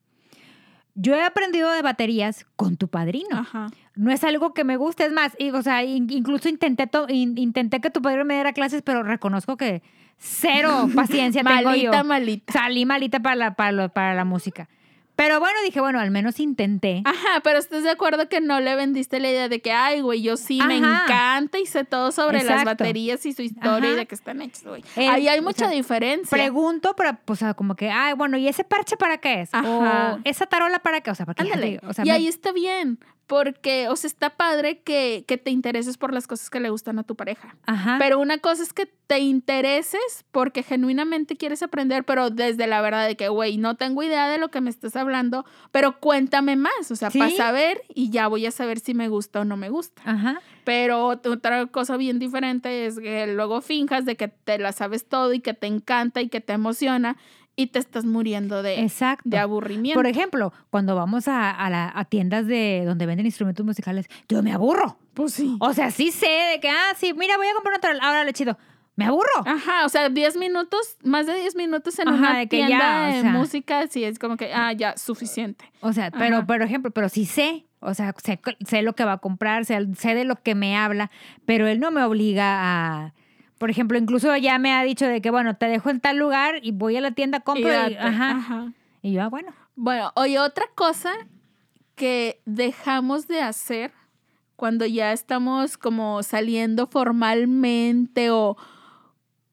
[0.99, 3.45] Yo he aprendido de baterías con tu padrino.
[3.93, 7.91] No es algo que me guste, es más, y, o sea, incluso intenté, intenté que
[7.91, 9.83] tu padrino me diera clases, pero reconozco que
[10.17, 11.91] cero paciencia tengo yo.
[11.91, 12.53] Malita, malita.
[12.53, 14.69] Salí malita para la, para, para la música.
[15.17, 17.01] Pero bueno, dije, bueno, al menos intenté.
[17.03, 20.21] Ajá, pero ¿estás de acuerdo que no le vendiste la idea de que, ay, güey,
[20.21, 24.05] yo sí me encanta y sé todo sobre las baterías y su historia y de
[24.05, 24.83] qué están hechas, güey?
[24.95, 26.29] Ahí hay mucha diferencia.
[26.29, 29.49] Pregunto, pero, pues, como que, ay, bueno, ¿y ese parche para qué es?
[29.53, 30.17] Ajá.
[30.17, 31.09] O esa tarola para qué?
[31.09, 31.79] O sea, para qué.
[31.81, 35.97] o sea, y ahí está bien, porque, o sea, está padre que, que, te intereses
[35.97, 37.57] por las cosas que le gustan a tu pareja.
[37.65, 37.97] Ajá.
[37.99, 43.05] Pero una cosa es que te intereses porque genuinamente quieres aprender, pero desde la verdad
[43.05, 46.89] de que, güey, no tengo idea de lo que me estás hablando, pero cuéntame más,
[46.89, 49.69] o sea, para saber y ya voy a saber si me gusta o no me
[49.69, 50.01] gusta.
[50.05, 50.41] Ajá.
[50.63, 55.33] Pero otra cosa bien diferente es que luego finjas de que te la sabes todo
[55.33, 57.17] y que te encanta y que te emociona
[57.57, 58.89] y te estás muriendo de,
[59.23, 59.97] de aburrimiento.
[59.97, 64.53] Por ejemplo, cuando vamos a, la, a, tiendas de donde venden instrumentos musicales, yo me
[64.53, 64.99] aburro.
[65.15, 65.57] Pues sí.
[65.59, 68.31] O sea, sí sé de que, ah, sí, mira, voy a comprar otra, ahora le
[68.31, 68.57] chido.
[68.95, 69.43] Me aburro.
[69.45, 74.03] Ajá, o sea, 10 minutos, más de 10 minutos en una tienda de música, sí
[74.03, 75.71] es como que, ah, ya, suficiente.
[75.81, 79.13] O sea, pero, por ejemplo, pero sí sé, o sea, sé, sé lo que va
[79.13, 81.09] a comprar, sé, sé de lo que me habla,
[81.45, 83.13] pero él no me obliga a
[83.57, 86.59] por ejemplo, incluso ya me ha dicho de que, bueno, te dejo en tal lugar
[86.61, 88.73] y voy a la tienda, compro y, ajá.
[89.01, 89.53] y yo, ah, bueno.
[89.75, 91.13] Bueno, oye, otra cosa
[91.95, 93.91] que dejamos de hacer
[94.55, 98.57] cuando ya estamos como saliendo formalmente o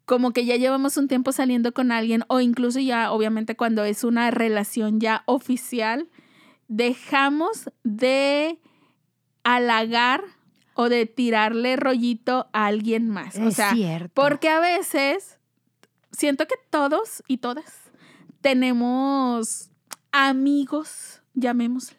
[0.04, 4.04] como que ya llevamos un tiempo saliendo con alguien o incluso ya obviamente cuando es
[4.04, 6.08] una relación ya oficial,
[6.68, 8.58] dejamos de
[9.44, 10.24] halagar
[10.74, 13.36] o de tirarle rollito a alguien más.
[13.38, 13.74] O sea,
[14.12, 15.38] porque a veces
[16.10, 17.84] siento que todos y todas
[18.40, 19.70] tenemos
[20.12, 21.98] amigos, llamémosles,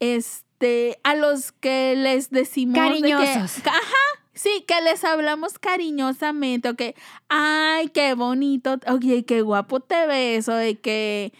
[0.00, 3.58] este, a los que les decimos cariñosos.
[3.66, 6.94] ajá, sí, que les hablamos cariñosamente, o que,
[7.28, 11.32] ay, qué bonito, oye, qué guapo te ves, o de que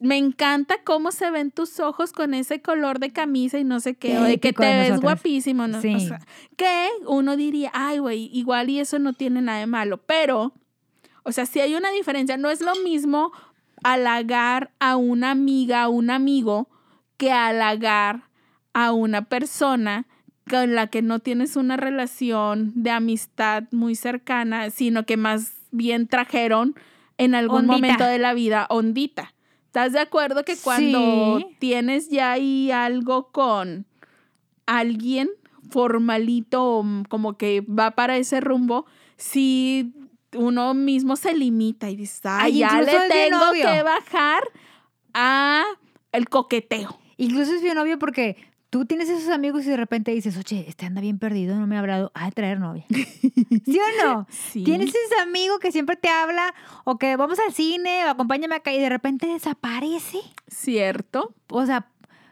[0.00, 3.94] me encanta cómo se ven tus ojos con ese color de camisa y no sé
[3.96, 5.80] qué, o de que te ves guapísimo, ¿no?
[5.80, 6.08] Sí.
[6.56, 10.52] que uno diría, ay, güey, igual y eso no tiene nada de malo, pero,
[11.24, 13.32] o sea, si hay una diferencia, no es lo mismo
[13.82, 16.68] halagar a una amiga, a un amigo,
[17.16, 18.28] que halagar
[18.72, 20.06] a una persona
[20.48, 26.06] con la que no tienes una relación de amistad muy cercana, sino que más bien
[26.06, 26.74] trajeron
[27.18, 29.34] en algún momento de la vida ondita.
[29.78, 33.86] ¿Estás de acuerdo que cuando tienes ya ahí algo con
[34.66, 35.30] alguien
[35.70, 38.86] formalito, mm, como que va para ese rumbo,
[39.16, 39.92] si
[40.34, 44.42] uno mismo se limita y dice, ay, ya le tengo que bajar
[45.14, 45.62] a
[46.10, 46.98] el coqueteo.
[47.16, 48.36] Incluso es bien obvio porque
[48.70, 51.76] tú tienes esos amigos y de repente dices, oye, este anda bien perdido, no me
[51.76, 52.84] ha hablado, a traer novia.
[52.90, 54.26] ¿Sí o no?
[54.52, 56.54] Tienes ese amigo que siempre te habla
[56.84, 60.20] o que vamos al cine o acompáñame acá y de repente desaparece.
[60.48, 61.34] Cierto.
[61.48, 61.86] O sea,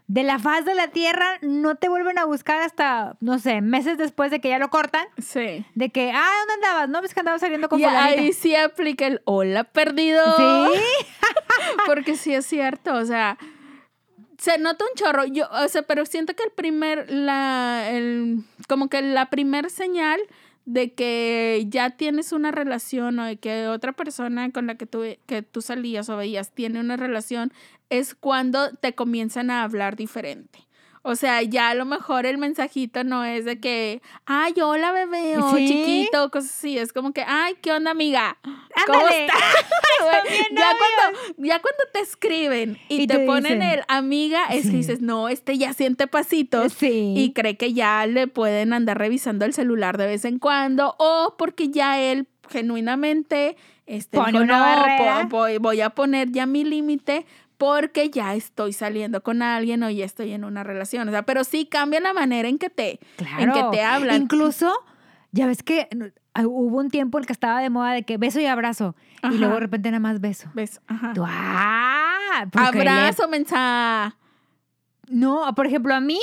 [0.09, 3.99] de la faz de la tierra, no te vuelven a buscar hasta, no sé, meses
[3.99, 5.07] después de que ya lo cortan.
[5.19, 5.65] Sí.
[5.75, 6.89] De que, ah, ¿dónde andabas?
[6.89, 8.21] No, ves que andabas saliendo con Y fulanita.
[8.21, 10.23] ahí sí aplica el hola perdido.
[10.37, 10.81] Sí.
[11.87, 13.37] Porque sí es cierto, o sea,
[14.39, 15.25] se nota un chorro.
[15.25, 20.21] Yo, o sea, pero siento que el primer, la, el, como que la primer señal
[20.65, 25.03] de que ya tienes una relación o de que otra persona con la que tú,
[25.27, 27.53] que tú salías o veías tiene una relación
[27.89, 30.67] es cuando te comienzan a hablar diferente.
[31.09, 35.39] O sea, ya a lo mejor el mensajito no es de que, ay, hola bebé,
[35.39, 35.69] o Sí.
[35.69, 36.77] chiquito, cosas así.
[36.79, 38.37] Es como que, ay, ¿qué onda, amiga?
[40.51, 43.63] Ya, cuando, ya cuando te escriben y, Y te, te ponen dicen.
[43.63, 44.71] el amiga, es Sí.
[44.71, 46.73] que dices, no, este ya siente pasitos.
[46.73, 47.15] Sí.
[47.17, 51.35] Y cree que ya le pueden andar revisando el celular de vez en cuando o
[51.39, 55.29] porque ya él genuinamente este, Pone dijo, una "No, barrera".
[55.29, 57.25] po- voy, voy a poner ya mi límite
[57.57, 61.09] porque ya estoy saliendo con alguien o ya estoy en una relación.
[61.09, 63.71] O sea, pero sí cambia la manera en que te, en que Claro.
[63.71, 64.23] te hablan.
[64.23, 64.73] Incluso,
[65.33, 65.89] ya ves que
[66.35, 68.95] ah, hubo un tiempo en el que estaba de moda de que beso y abrazo.
[69.23, 69.35] Ajá.
[69.35, 70.51] Y luego de repente nada más beso.
[70.55, 70.81] ¿Ves?
[70.87, 71.13] Ajá.
[71.15, 74.17] Tú, ah, porque le- Abrazo, mensa.
[75.09, 76.21] No, por ejemplo, a mí,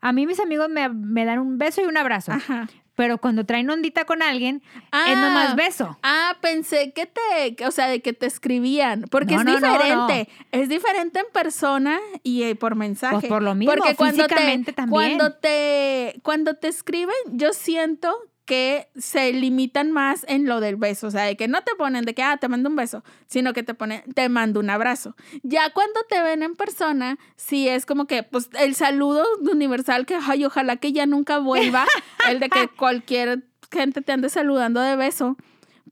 [0.00, 2.32] a mí mis amigos me, me dan un beso y un abrazo.
[2.32, 2.68] Ajá.
[3.00, 5.14] Pero cuando traen ondita con alguien, es Ah.
[5.14, 5.96] nomás beso.
[6.02, 9.72] Ah, pensé que te, o sea, de que te escribían, porque No, es no, no,
[9.72, 13.14] diferente, es diferente en persona y eh, por mensaje.
[13.20, 15.16] Pues por lo mismo, porque cuando te, físicamente también.
[15.16, 18.14] cuando te, cuando te escriben, yo siento
[18.50, 22.04] que se limitan más en lo del beso, o sea, de que no te ponen
[22.04, 25.14] de que, ah, te mando un beso, sino que te ponen, te mando un abrazo.
[25.44, 30.18] Ya cuando te ven en persona, sí es como que, pues, el saludo universal que,
[30.20, 31.86] ay, ojalá que ya nunca vuelva,
[32.28, 35.36] el de que cualquier gente te ande saludando de beso,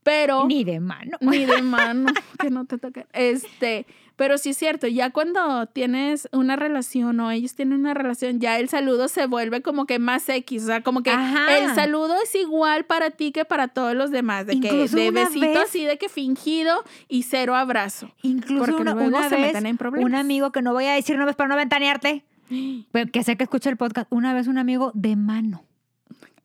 [0.03, 1.17] pero Ni de mano.
[1.21, 3.07] ni de mano, que no te toquen.
[3.13, 3.87] Este,
[4.19, 8.59] pero sí es cierto, ya cuando tienes una relación o ellos tienen una relación, ya
[8.59, 11.57] el saludo se vuelve como que más X, o sea, como que Ajá.
[11.57, 15.41] el saludo es igual para ti que para todos los demás, de que de besito
[15.47, 18.11] vez- así de que fingido y cero abrazo.
[18.23, 20.05] Incluso Porque una, luego una se vez, meten en problemas.
[20.11, 22.25] un amigo que no voy a decir nombres para no ventanearte,
[22.91, 25.63] pero que sé que escucha el podcast, una vez un amigo de mano.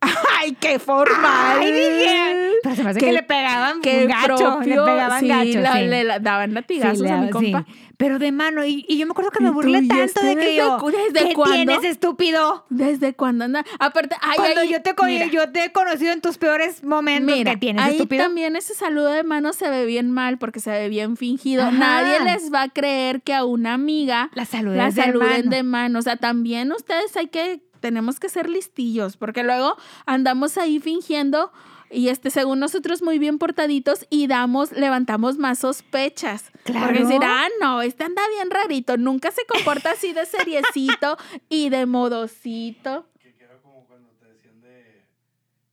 [0.39, 1.59] Ay, qué formal.
[1.61, 5.19] Ay, dije, Pero se me hace Qué- que le pegaban Qué gacho, propio, le pegaban
[5.19, 5.85] sí, gacho, la- sí.
[5.85, 7.65] le la- daban latigazos Sí, a mi compa.
[7.95, 10.33] Pero de mano, y, y yo me acuerdo que ¿Y me burlé tanto este de
[10.35, 11.55] que desde yo, desde ¿qué cuándo?
[11.55, 12.65] tienes, estúpido?
[12.69, 13.63] ¿Desde cuándo anda?
[13.79, 15.27] Aparte, ay, Cuando ay, yo, te, mira.
[15.27, 18.23] yo te he conocido en tus peores momentos, Mira, ¿qué tienes, ahí estúpido?
[18.23, 21.63] también ese saludo de mano se ve bien mal porque se ve bien fingido.
[21.63, 21.71] Ajá.
[21.71, 25.49] Nadie les va a creer que a una amiga La saludes la de saluden mano.
[25.51, 25.99] de mano.
[25.99, 31.51] O sea, también ustedes hay que, tenemos que ser listillos porque luego andamos ahí fingiendo
[31.91, 36.49] y este, según nosotros muy bien portaditos y damos, levantamos más sospechas.
[36.63, 36.85] Claro.
[36.85, 41.17] Porque decir, ah, no, este anda bien rarito, nunca se comporta así de seriecito
[41.49, 43.05] y de modosito.
[43.19, 45.03] Que, que era como cuando te decían de.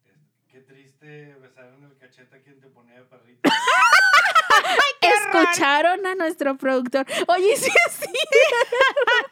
[0.03, 0.13] este,
[0.51, 3.49] qué triste besar en el cachete a quien te ponía de perrito.
[5.01, 7.07] Escucharon a nuestro productor.
[7.29, 8.11] Oye, sí es cierto.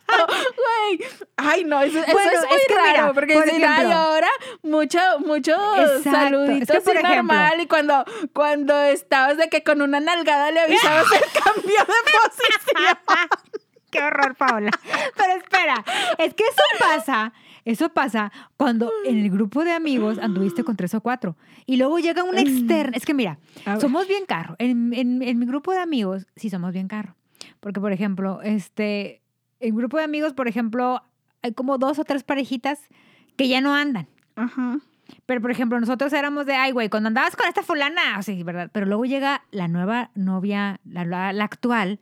[0.57, 1.07] Güey.
[1.37, 2.91] Ay, no, eso, es muy es que raro.
[2.91, 3.95] mira, porque por ejemplo.
[3.95, 4.29] ahora
[4.63, 6.11] mucho, mucho Exacto.
[6.11, 7.61] saludito Es que, por normal.
[7.61, 12.99] Y cuando, cuando estabas de que con una nalgada le avisabas el cambio de posición.
[13.91, 14.71] Qué horror, Paola.
[15.17, 15.85] Pero espera,
[16.19, 17.33] es que eso pasa,
[17.71, 21.99] eso pasa cuando en el grupo de amigos anduviste con tres o cuatro y luego
[21.99, 22.97] llega un externo.
[22.97, 23.39] Es que mira,
[23.81, 24.57] somos bien carro.
[24.59, 27.15] En, en- en mi grupo de amigos sí somos bien carro.
[27.61, 29.21] Porque, por ejemplo, este,
[29.61, 31.03] en grupo de amigos, por ejemplo,
[31.43, 32.81] hay como dos o tres parejitas
[33.37, 34.09] que ya no andan.
[34.37, 34.79] Ajá.
[35.27, 38.43] Pero, por ejemplo, nosotros éramos de, ay, güey, cuando andabas con esta fulana, o sea,
[38.45, 38.71] ¿verdad?
[38.73, 41.99] Pero luego llega la nueva novia, la, la- la actual,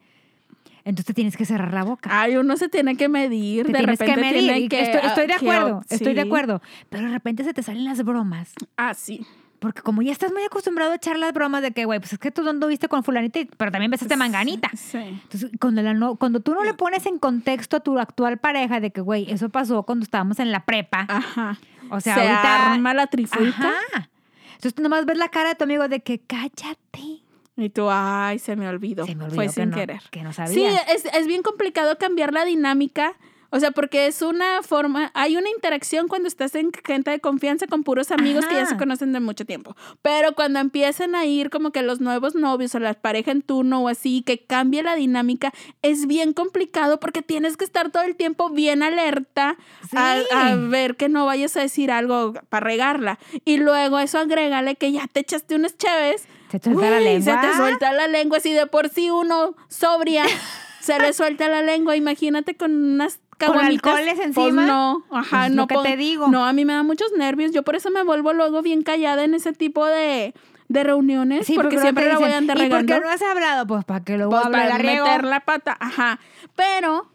[0.87, 2.09] entonces tienes que cerrar la boca.
[2.11, 3.67] Ay, uno se tiene que medir.
[3.67, 4.43] Te de tienes repente que medir.
[4.53, 4.81] tiene que.
[4.83, 6.27] estoy, estoy de que- acuerdo, estoy de sí.
[6.27, 6.63] acuerdo.
[6.89, 8.53] Pero de repente se te salen las bromas.
[8.79, 9.27] Ah, sí.
[9.59, 12.19] Porque como ya estás muy acostumbrado a echar las bromas de que, güey, pues es
[12.19, 14.71] que tú no anduviste con fulanita, pero también besaste manganita.
[14.77, 14.99] Sí.
[14.99, 18.81] Entonces, cuando, la no- cuando tú no le pones en contexto a tu actual pareja
[18.81, 21.07] de que, güey, eso pasó cuando estábamos en la prepa.
[21.09, 21.59] Ajá.
[21.91, 22.73] o sea, se ahorita...
[22.75, 23.69] arma la trifulca.
[23.93, 24.11] Ajá.
[24.57, 27.23] Entonces tú nomás ves la cara de tu amigo de que cállate.
[27.57, 29.07] Y tú, ay, se me olvidó.
[29.07, 30.03] Se me olvidó Fue que sin no- querer.
[30.11, 30.55] que no sabía.
[30.55, 33.15] Sí, es, es bien complicado cambiar la dinámica.
[33.57, 37.67] O sea, porque es una forma, hay una interacción cuando estás en gente de confianza
[37.67, 39.75] con puros amigos que ya se conocen de mucho tiempo.
[40.03, 43.81] Pero cuando empiezan a ir como que los nuevos novios o la pareja en turno
[43.83, 48.15] o así, que cambie la dinámica, es bien complicado porque tienes que estar todo el
[48.15, 49.57] tiempo bien alerta
[49.95, 50.27] a, Sí.
[50.35, 53.19] a ver que no vayas a decir algo para regarla.
[53.45, 56.25] Y luego eso agrégale que ya te echaste unas cheves.
[56.51, 57.41] Se te suelta la lengua.
[57.43, 58.41] Se te suelta la lengua.
[58.41, 60.25] Si de por sí uno sobria
[60.81, 63.93] se le suelta la lengua, imagínate con unas caguamitas.
[63.93, 66.29] alcoholes pues encima, no, ajá, pues, no lo que te digo.
[66.29, 67.53] No, a mí me da muchos nervios.
[67.53, 70.35] Yo por eso me vuelvo luego bien callada en ese tipo de,
[70.69, 72.95] de reuniones, porque luego siempre la voy a andar ¿Y por regando.
[72.95, 73.67] qué no has hablado?
[73.67, 75.05] Pues para que luego Pues, hable para la riego.
[75.07, 76.19] meter la pata, ajá.
[76.55, 77.11] Pero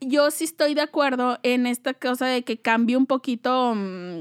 [0.00, 4.20] yo sí estoy de acuerdo en esta cosa de que cambie un poquito mm,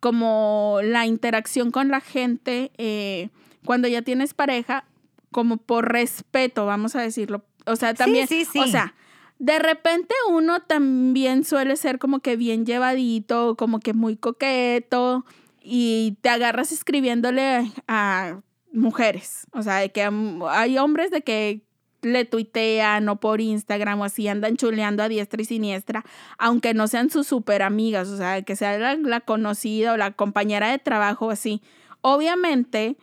[0.00, 3.28] como la interacción con la gente eh,
[3.64, 4.84] cuando ya tienes pareja,
[5.30, 7.42] como por respeto, vamos a decirlo.
[7.66, 8.58] O sea, también, sí, sí.
[8.60, 8.94] o sea,
[9.38, 15.24] de repente uno también suele ser como que bien llevadito, como que muy coqueto
[15.62, 18.40] y te agarras escribiéndole a
[18.72, 19.46] mujeres.
[19.52, 20.08] O sea, de que
[20.48, 21.62] hay hombres de que
[22.02, 26.04] le tuitean o por Instagram o así andan chuleando a diestra y siniestra,
[26.38, 30.12] aunque no sean sus super amigas, o sea, que sea la, la conocida o la
[30.12, 31.62] compañera de trabajo o así.
[32.00, 32.96] Obviamente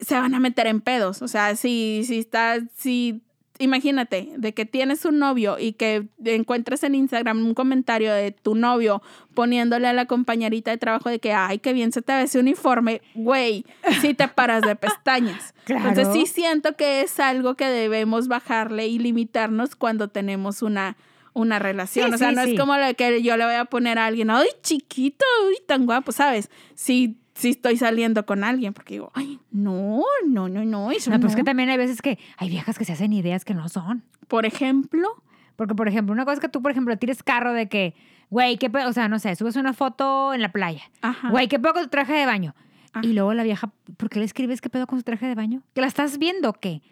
[0.00, 3.23] se van a meter en pedos, o sea, si, si estás, si,
[3.58, 8.54] imagínate, de que tienes un novio y que encuentres en Instagram un comentario de tu
[8.54, 9.02] novio
[9.34, 12.38] poniéndole a la compañerita de trabajo de que, ay, qué bien se te ve ese
[12.38, 13.64] uniforme, güey,
[14.00, 15.54] si te paras de pestañas.
[15.64, 15.88] Claro.
[15.88, 20.96] Entonces sí siento que es algo que debemos bajarle y limitarnos cuando tenemos una,
[21.32, 22.08] una relación.
[22.08, 22.52] Sí, o sea, sí, no sí.
[22.52, 25.86] es como lo que yo le voy a poner a alguien, ay, chiquito, uy, tan
[25.86, 26.50] guapo, ¿sabes?
[26.74, 31.16] Sí, sí estoy saliendo con alguien, porque digo, ay, no, no, no, no, eso No,
[31.16, 31.20] no.
[31.22, 33.68] pues es que también hay veces que hay viejas que se hacen ideas que no
[33.68, 34.02] son.
[34.28, 35.08] Por ejemplo,
[35.56, 37.94] Porque, por ejemplo, una cosa es que tú, por ejemplo, tires carro de que,
[38.30, 40.82] güey, qué pedo, o sea, no sé, subes una foto en la playa.
[41.02, 41.30] ajá.
[41.30, 42.54] Güey, qué pedo con tu traje de baño.
[42.92, 43.06] Ajá.
[43.06, 45.62] Y luego la vieja, ¿por qué le escribes qué pedo con su traje de baño?
[45.74, 46.82] ¿Que la estás viendo o qué?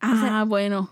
[0.00, 0.90] Ah, sea, bueno.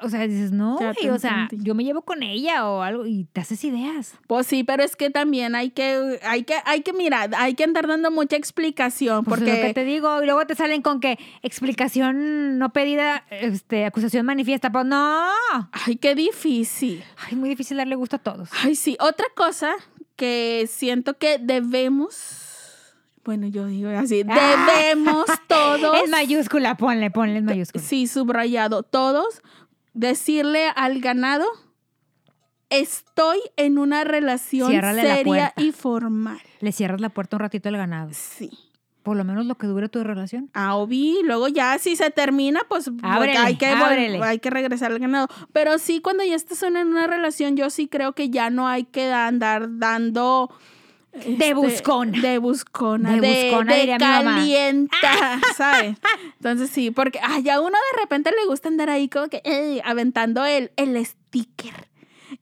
[0.00, 2.82] O sea, dices, no, Ya güey, te o sea, yo me llevo con ella o
[2.82, 4.14] algo y te haces ideas.
[4.26, 7.64] Pues sí, pero es que también hay que, hay que, hay que mirar, hay que
[7.64, 10.82] andar dando mucha explicación, Pues es lo que porque te digo, y luego te salen
[10.82, 14.70] con que explicación no pedida, este, acusación manifiesta.
[14.70, 15.26] Pues no.
[15.72, 17.02] ay, qué difícil.
[17.28, 18.50] Ay, muy difícil darle gusto a todos.
[18.62, 18.96] Ay, sí.
[19.00, 19.72] Otra cosa
[20.16, 24.66] que siento que debemos, bueno, yo digo así, Ah.
[24.76, 27.82] debemos todos, En mayúscula, ponle, ponle en mayúscula.
[27.84, 29.42] sí, subrayado, todos,
[29.96, 31.46] decirle al ganado,
[32.70, 36.38] estoy en una relación Ciérrale seria y formal.
[36.60, 38.10] Le cierras la puerta un ratito al ganado.
[38.12, 38.50] Sí.
[39.02, 40.50] Por lo menos lo que dure tu relación.
[40.52, 44.20] Ah, obvi, luego ya si se termina, pues Ábrele, hay, que ábrele.
[44.22, 45.28] hay que regresar al ganado.
[45.52, 48.84] Pero sí, cuando ya estás en una relación, yo sí creo que ya no hay
[48.84, 50.50] que andar dando...
[51.24, 52.20] este, buscona.
[52.20, 53.12] De buscona.
[53.14, 54.34] De De, buscona, de diría mi mamá.
[54.36, 55.96] calienta, ¿sabes?
[56.36, 60.44] Entonces sí, porque ay, a uno de repente le gusta andar ahí como que aventando
[60.44, 61.88] el, el sticker.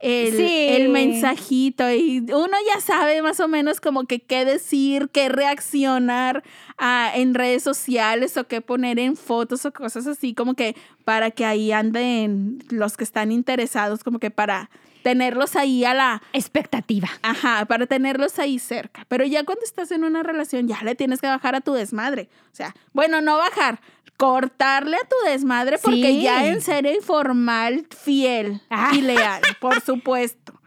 [0.00, 0.66] El, Sí.
[0.70, 6.42] el mensajito y uno ya sabe más o menos como que qué decir, qué reaccionar
[6.78, 11.30] a- en redes sociales o qué poner en fotos o cosas así como que para
[11.30, 14.70] que ahí anden los que están interesados como que para
[15.04, 17.08] tenerlos ahí a la Expectativa.
[17.22, 19.04] Ajá, para tenerlos ahí cerca.
[19.06, 22.28] Pero ya cuando estás en una relación, ya le tienes que bajar a tu desmadre.
[22.50, 23.80] O sea, bueno, no bajar,
[24.16, 26.22] cortarle a tu desmadre porque Sí.
[26.22, 28.92] ya en serio y formal, fiel Ah.
[28.94, 30.58] y leal, por supuesto.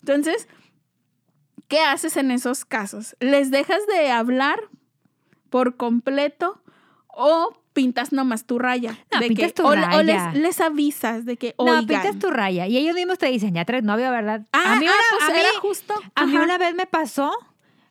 [0.00, 0.46] Entonces,
[1.66, 3.16] ¿qué haces en esos casos?
[3.20, 4.60] ¿Les dejas de hablar
[5.50, 6.62] por completo
[7.08, 8.98] o pintas nomás tu raya?
[9.12, 10.32] No, de pintas que, tu o, le- o les, raya.
[10.32, 11.86] les avisas de que, No, oigan.
[11.86, 12.66] pintas tu raya.
[12.66, 14.42] Y ellos mismos te dicen, ya traes novio, ¿verdad?
[14.52, 15.94] Ah, a mí, ah, una, pues a mí- era justo.
[16.16, 16.44] a mí Ajá.
[16.44, 17.30] una vez me pasó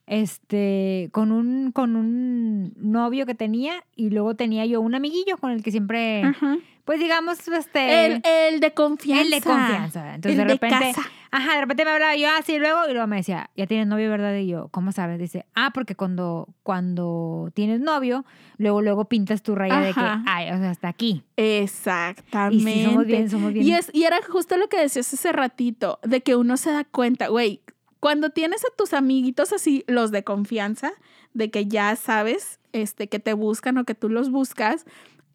[0.08, 5.52] este con un con un novio que tenía y luego tenía yo un amiguillo con
[5.52, 6.58] el que siempre Ajá.
[6.86, 9.24] pues digamos este El, el de confianza.
[9.24, 11.10] el de confianza entonces El de de repente casa.
[11.32, 14.10] ajá de repente me hablaba yo así luego y luego me decía ya tienes novio
[14.10, 18.24] verdad y yo cómo sabes dice ah porque cuando cuando tienes novio
[18.58, 22.56] luego luego pintas tu raya de que ay o sea hasta aquí Exactamente.
[22.56, 25.32] y sí somos bien somos bien Y, es, y era justo lo que decías hace
[25.32, 27.62] ratito, de que uno se da cuenta, güey,
[28.08, 30.94] cuando tienes a tus amiguitos así, los de confianza,
[31.34, 34.86] de que ya sabes este, que te buscan o que tú los buscas,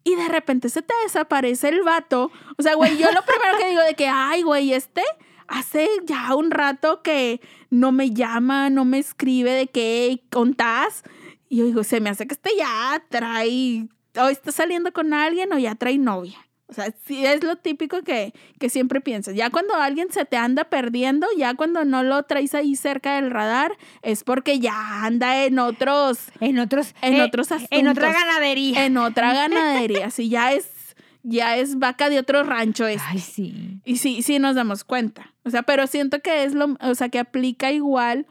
[0.03, 2.31] y de repente se te desaparece el vato.
[2.57, 5.03] O sea, güey, yo lo primero que digo de que, ay, güey, este
[5.47, 11.03] hace ya un rato que no me llama, no me escribe de qué contás.
[11.49, 13.87] Y yo digo, se me hace que este ya trae,
[14.17, 16.39] o está saliendo con alguien o ya trae novia.
[16.73, 19.35] O sea, sí es lo típico que, que siempre piensas.
[19.35, 23.29] Ya cuando alguien se te anda perdiendo, ya cuando no lo traes ahí cerca del
[23.29, 28.25] radar, es porque ya anda en otros, en otros en eh, otros en otra asuntos.
[28.27, 30.09] ganadería en otra ganadería.
[30.09, 33.01] Si ya es, ya es vaca de otro rancho es.
[33.05, 35.31] ay sí Y sí, sí nos damos cuenta.
[35.43, 38.25] O sea, pero siento que es lo, o sea, que aplica igual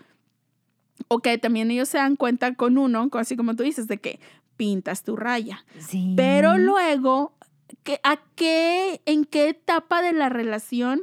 [1.09, 4.19] o que también ellos se dan cuenta con uno, así como tú dices, de que
[4.57, 5.65] pintas tu raya.
[5.79, 7.33] sí Pero luego,
[7.83, 11.03] ¿qué, ¿a qué, en qué etapa de la relación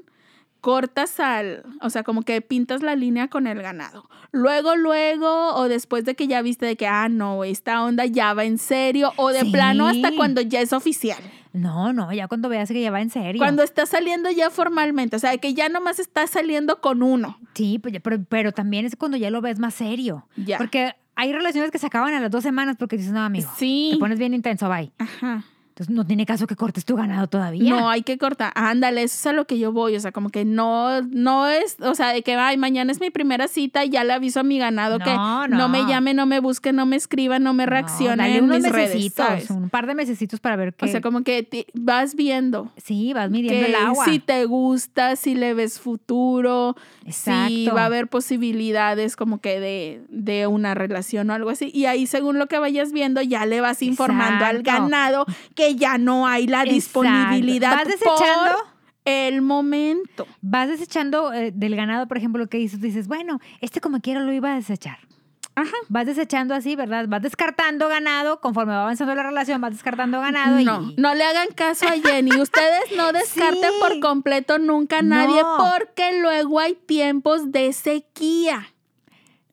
[0.61, 4.09] cortas al, o sea, como que pintas la línea con el ganado.
[4.31, 8.33] Luego, luego, o después de que ya viste de que, ah, no, esta onda ya
[8.33, 11.19] va en serio, o de plano hasta cuando ya es oficial.
[11.53, 13.39] No, no, ya cuando veas que ya va en serio.
[13.39, 17.39] Cuando está saliendo ya formalmente, o sea, que ya nomás está saliendo con uno.
[17.55, 20.27] Sí, pues pero, pero también es cuando ya lo ves más serio.
[20.35, 20.57] Ya.
[20.57, 23.89] Porque hay relaciones que se acaban a las dos semanas porque dices, no, amigo, Sí.
[23.93, 24.91] te pones bien intenso, bye.
[24.99, 25.43] Ajá.
[25.79, 27.69] Entonces no tiene caso que cortes tu ganado todavía.
[27.69, 28.51] No, hay que cortar.
[28.53, 29.95] Ándale, eso es a lo que yo voy.
[29.95, 33.11] O sea, como que no, no es, o sea, de que, ay, mañana es mi
[33.11, 35.69] primera cita y ya le aviso a mi ganado que No, no.
[35.69, 35.87] me no.
[35.87, 38.71] llame, no me busque, no me escriba, no me No, reaccione dale en unos mis
[38.73, 40.83] redes, un par de mesecitos para ver qué.
[40.83, 44.03] O sea, como que vas viendo sí, vas midiendo el agua.
[44.03, 47.73] si te gusta, si le ves futuro, si Exacto.
[47.75, 51.71] va a haber posibilidades como que de, de una relación o algo así.
[51.73, 55.25] Y ahí, según lo que vayas viendo, ya le vas informando al ganado
[55.55, 56.73] que ya no hay la Exacto.
[56.75, 58.53] disponibilidad Vas desechando.
[58.57, 58.67] por
[59.05, 60.27] el momento.
[60.41, 64.19] Vas desechando eh, del ganado, por ejemplo, lo que dices, dices, bueno, este como quiera
[64.21, 64.97] lo iba a desechar.
[65.55, 65.73] Ajá.
[65.89, 67.05] Vas desechando así, ¿verdad?
[67.09, 70.95] Vas descartando ganado, conforme va avanzando la relación, vas descartando ganado No, y...
[70.95, 72.31] no le hagan caso a Jenny.
[72.39, 73.77] Ustedes no descarten Sí.
[73.81, 75.57] por completo nunca a nadie No.
[75.57, 78.73] porque luego hay tiempos de sequía.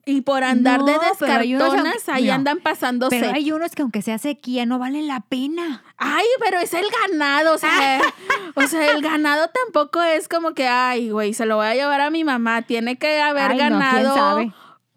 [0.09, 3.35] Y por andar de No, unos descartonas, ahí andan pasando Pero sed.
[3.35, 5.83] hay unos que aunque sea sequía no valen la pena.
[5.99, 8.01] Ay, pero es el ganado, o sea,
[8.55, 12.01] o sea, el ganado tampoco es como que, ay, güey, se lo voy a llevar
[12.01, 12.63] a mi mamá.
[12.63, 14.53] Tiene que haber Ay, no, ¿quién ganado sabe?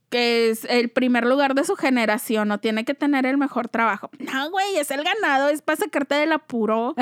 [0.09, 4.09] que es el primer lugar de su generación, no tiene que tener el mejor trabajo.
[4.19, 6.95] No, güey, es el ganado, es para sacarte del apuro.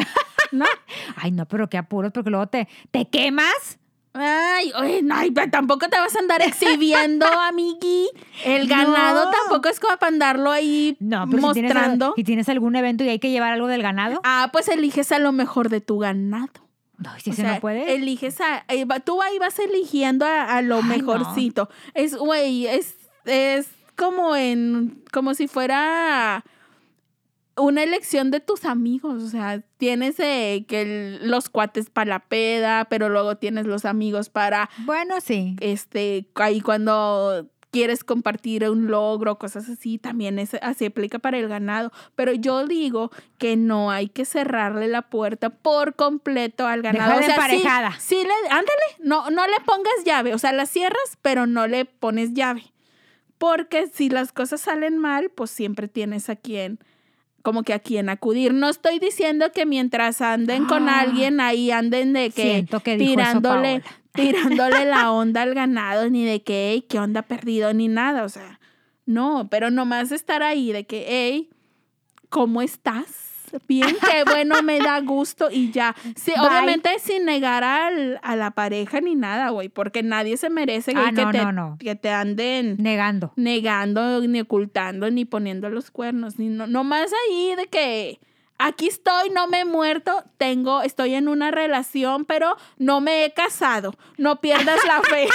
[0.52, 0.66] ¿No?
[1.16, 3.80] Ay, no, pero qué apuros, porque luego te, te quemas.
[4.20, 4.72] Ay,
[5.03, 8.09] no, ay, pero tampoco te vas a andar exhibiendo, amigui.
[8.45, 9.32] El ganado No.
[9.32, 12.13] tampoco es como para andarlo ahí No, pero si tienes, mostrando.
[12.15, 14.20] si tienes algún evento y hay que llevar algo del ganado.
[14.24, 16.49] Ah, pues eliges a lo mejor de tu ganado.
[16.97, 17.93] No, si O sea, no puede.
[17.93, 18.65] Eliges a.
[18.70, 20.88] eh, tú ahí vas eligiendo a, a lo Ay, no.
[20.89, 21.70] mejorcito.
[21.93, 22.95] Es, güey, es,
[23.26, 25.03] es como en.
[25.11, 26.43] como si fuera
[27.58, 29.24] una elección de tus amigos.
[29.24, 33.86] O sea, tienes eh, que el- los cuates para la peda, pero luego tienes los
[33.86, 35.55] amigos para Bueno, sí.
[35.60, 41.47] este, ahí cuando quieres compartir un logro, cosas así, también es, así aplica para el
[41.47, 41.91] ganado.
[42.16, 47.18] Pero yo digo que no hay que cerrarle la puerta por completo al ganado.
[47.20, 47.95] Déjala sí, emparejada.
[47.99, 51.86] sí le, ándale, no, no le pongas llave, o sea, la cierras, pero no le
[51.86, 52.72] pones llave.
[53.38, 56.80] Porque si las cosas salen mal, pues siempre tienes a quien,
[57.48, 58.54] como que a quien acudir.
[58.54, 61.00] No estoy diciendo que mientras anden con Ah.
[61.00, 63.84] alguien ahí anden de que que eso tirándole,
[64.14, 68.26] tirándole la onda al ganado, ni de que, "Ey, qué onda perdido, ni nada.
[68.26, 68.60] O sea,
[69.06, 71.50] no, pero nomás estar ahí de que, hey,
[72.28, 73.26] ¿cómo estás?
[73.68, 75.95] Bien, qué bueno, me da gusto y ya.
[76.16, 76.48] Sí, Bye.
[76.48, 81.12] obviamente sin negar al- a la pareja ni nada, güey, porque nadie se merece Ah,
[81.16, 81.78] que, no, te, no, no.
[81.80, 83.32] que te anden Negando.
[83.36, 88.20] negando, ni ocultando, ni poniendo los cuernos, ni no, nomás ahí de que
[88.60, 93.34] aquí estoy, no me he muerto, tengo, estoy en una relación, pero no me he
[93.34, 93.93] casado.
[94.18, 95.28] No pierdas la fe.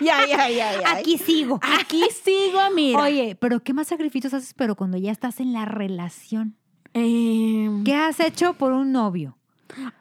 [0.00, 0.76] ay, ay, ay.
[0.86, 1.58] Aquí sigo.
[1.80, 3.00] Aquí sigo, mira.
[3.00, 4.54] Oye, pero ¿qué más sacrificios haces?
[4.54, 6.56] Pero cuando ya estás en la relación.
[6.94, 9.36] Em, ¿Qué has hecho por un novio?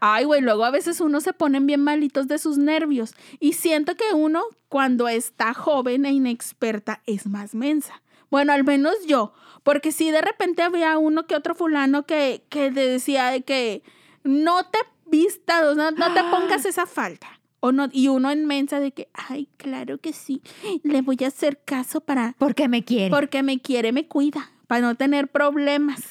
[0.02, 3.14] Ay, güey, luego a veces uno se ponen bien malitos de sus nervios.
[3.40, 8.02] Y siento que uno, cuando está joven e inexperta, es más mensa.
[8.30, 9.34] Bueno, al menos yo.
[9.64, 13.84] Porque si de repente había uno que otro fulano que, que te decía de que
[14.24, 17.40] no te vistas, no, no te pongas esa falta.
[17.62, 20.42] O no, y uno en mensa de que, ay, claro que sí,
[20.82, 23.12] le voy a hacer caso para, Porque me quiere.
[23.12, 26.02] porque me quiere, me cuida, para no tener problemas.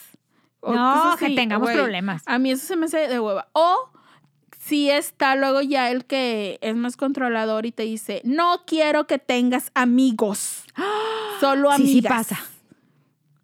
[0.61, 2.23] O no, que así, tengamos problemas.
[2.27, 3.49] A mí eso se me hace de hueva.
[3.53, 3.89] O
[4.59, 9.19] si está luego ya el que es más controlador y te dice, no quiero que
[9.19, 10.65] tengas amigos,
[11.41, 11.93] solo Sí, amigas.
[11.93, 12.03] sí
[12.35, 12.45] pasa.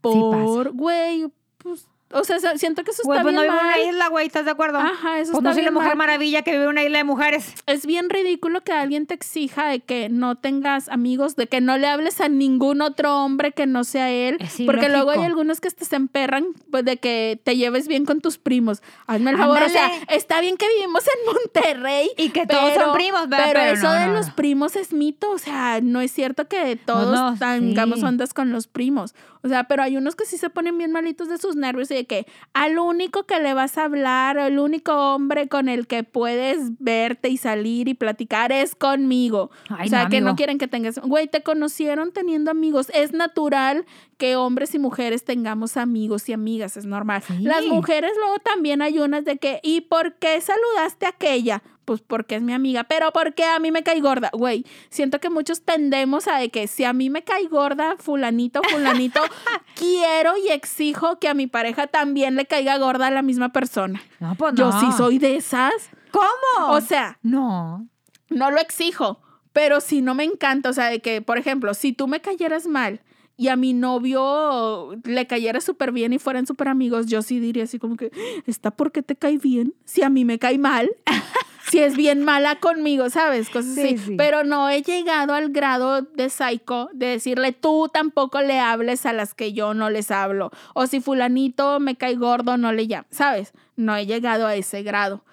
[0.01, 3.61] Por, güey, pues, o sea, se- siento que eso Güey, está pues no bien vive
[3.63, 3.79] en mal.
[3.81, 4.79] una isla, güey, ¿estás de acuerdo?
[4.79, 5.99] Ajá, eso Pues está no soy la mujer mal.
[5.99, 7.53] maravilla que vive en una isla de mujeres.
[7.67, 11.77] Es bien ridículo que alguien te exija de que no tengas amigos, de que no
[11.79, 14.37] le hables a ningún otro hombre que no sea él.
[14.41, 18.05] Es porque luego hay algunos que hasta se emperran pues, de que te lleves bien
[18.07, 18.83] con tus primos.
[19.07, 22.11] Hazme el favor, o sea, está bien que vivimos en Monterrey.
[22.17, 23.47] Y que todos son primos, ¿verdad?
[23.53, 24.35] Pero, Pero eso no, de no, los no.
[24.37, 28.05] primos es mito, o sea, no es cierto que todos no, tengamos sí.
[28.05, 29.15] ondas con los primos.
[29.43, 31.95] O sea, pero hay unos que sí se ponen bien malitos de sus nervios y
[31.97, 36.05] de que al único que le vas a hablar, el único hombre con el que
[36.05, 39.51] puedes verte y salir y platicar es conmigo.
[39.69, 42.91] Ay, o sea, no, que no quieren que tengas, güey, te conocieron teniendo amigos.
[42.95, 43.87] Es natural
[44.19, 47.23] que hombres y mujeres tengamos amigos y amigas, es normal.
[47.27, 47.39] Sí.
[47.41, 51.63] Las mujeres luego también hay unas de que, ¿y por qué saludaste a aquella?
[51.87, 54.29] Pues porque es mi amiga, pero porque a mí me cae gorda.
[54.35, 58.61] Güey, siento que muchos tendemos a de que si a mí me cae gorda fulanito,
[58.71, 59.21] fulanito,
[59.75, 64.03] quiero y exijo que a mi pareja también le caiga gorda a la misma persona.
[64.21, 64.81] No, pues Yo no.
[64.81, 65.73] sí soy de esas.
[66.11, 66.73] ¿Cómo?
[66.73, 67.89] O sea, no.
[68.29, 69.21] no lo exijo,
[69.53, 72.67] pero si no me encanta, o sea, de que, por ejemplo, si tú me cayeras
[72.67, 73.01] mal
[73.37, 77.65] y a mi novio le cayera súper bien y fueran súper amigos, yo sí diría
[77.65, 78.11] así como que,
[78.47, 79.75] ¿está por qué te cae bien?
[79.85, 80.91] Si a mí me cae mal.
[81.71, 83.49] Si es bien mala conmigo, ¿sabes?
[83.51, 83.99] Cosas Sí, así.
[83.99, 84.15] sí.
[84.17, 89.13] Pero no he llegado al grado de psycho de decirle, tú tampoco le hables a
[89.13, 90.51] las que yo no les hablo.
[90.75, 93.53] O si fulanito me cae gordo, no le llames, ¿sabes?
[93.75, 95.25] No he llegado a ese grado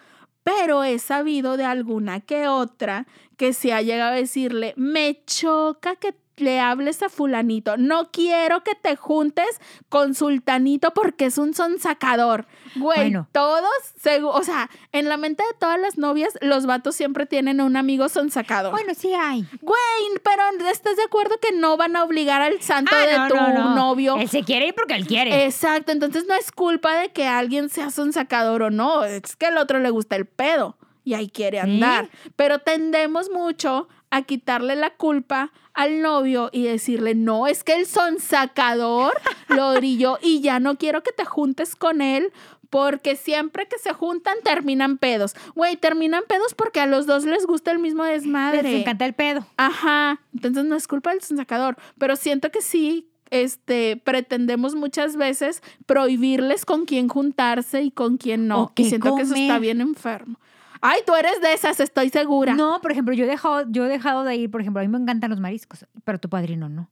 [0.43, 3.07] pero he sabido de alguna que otra
[3.37, 8.63] que se ha llegado a decirle, me choca que le hables a fulanito, no quiero
[8.63, 9.45] que te juntes
[9.89, 12.47] con sultanito porque es un sonsacador.
[12.75, 13.27] Güey, Bueno.
[13.31, 13.69] todos,
[14.01, 17.77] segu- o sea, en la mente de todas las novias, los vatos siempre tienen un
[17.77, 18.71] amigo sonsacador.
[18.71, 19.45] Bueno, sí hay.
[19.61, 23.27] Güey, pero ¿estás de acuerdo que no van a obligar al santo Ah, de no,
[23.27, 23.75] tu no, no.
[23.75, 24.15] novio?
[24.17, 25.45] Él se quiere ir porque él quiere.
[25.45, 29.45] Exacto, entonces no es culpa de que alguien sea un sacador o no, es que
[29.45, 31.63] al otro le gusta el pedo y ahí quiere Sí.
[31.69, 32.09] andar.
[32.35, 37.87] Pero tendemos mucho a quitarle la culpa al novio y decirle, no, es que el
[37.87, 39.11] son sacador
[39.47, 42.31] lo brilló y ya no quiero que te juntes con él.
[42.69, 45.35] Porque siempre que se juntan terminan pedos.
[45.53, 48.63] Güey, terminan pedos porque a los dos les gusta el mismo desmadre.
[48.63, 49.45] Les encanta el pedo.
[49.57, 55.61] Ajá, entonces no es culpa del sacador, pero siento que sí, este, pretendemos muchas veces
[55.85, 58.71] prohibirles con quién juntarse y con quién no.
[58.75, 60.39] Y siento que eso está bien enfermo.
[60.85, 62.55] Ay, tú eres de esas, estoy segura.
[62.55, 64.89] No, por ejemplo, yo he dejado, yo he dejado de ir, por ejemplo, a mí
[64.89, 66.89] me encantan los mariscos, pero tu padrino no.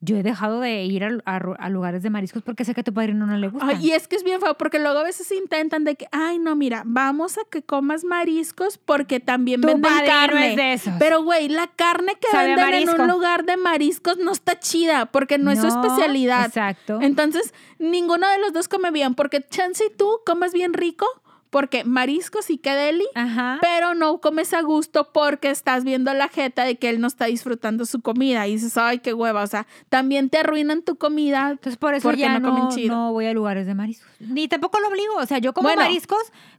[0.00, 2.94] Yo he dejado de ir a, a lugares de mariscos porque sé que a tu
[2.94, 3.66] padrino no le gusta.
[3.66, 6.38] Ay, y es que es bien feo porque luego a veces intentan de que, ay,
[6.38, 10.50] no, mira, vamos a que comas mariscos porque también Tu venden carne.
[10.50, 10.94] es de esos.
[10.98, 15.06] Pero, güey, la carne que Sabe venden en un lugar de mariscos no está chida
[15.06, 16.46] porque no, es su especialidad.
[16.46, 17.00] Exacto.
[17.02, 21.06] Entonces, ninguno de los dos come bien, porque chance y tú comes bien rico,
[21.50, 23.58] porque mariscos y que deli, Ajá.
[23.60, 27.26] pero no comes a gusto porque estás viendo la jeta de que él no está
[27.26, 31.50] disfrutando su comida y dices, ay, qué hueva, o sea, también te arruinan tu comida.
[31.50, 32.94] Entonces por eso porque ya no no, comen chido.
[32.94, 34.08] no voy a lugares de mariscos.
[34.20, 35.14] Ni tampoco lo obligo.
[35.16, 35.82] O sea, yo como Bueno.
[35.82, 36.18] mariscos